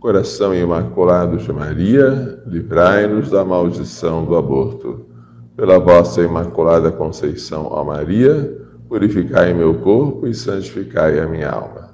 Coração 0.02 0.52
Imaculado 0.52 1.36
de 1.36 1.52
Maria, 1.52 2.42
livrai-nos 2.44 3.30
da 3.30 3.44
maldição 3.44 4.24
do 4.24 4.34
aborto. 4.34 5.06
Pela 5.54 5.78
vossa 5.78 6.20
Imaculada 6.20 6.90
Conceição, 6.90 7.68
ó 7.70 7.84
Maria, 7.84 8.52
purificai 8.88 9.54
meu 9.54 9.74
corpo 9.74 10.26
e 10.26 10.34
santificai 10.34 11.20
a 11.20 11.28
minha 11.28 11.48
alma. 11.48 11.91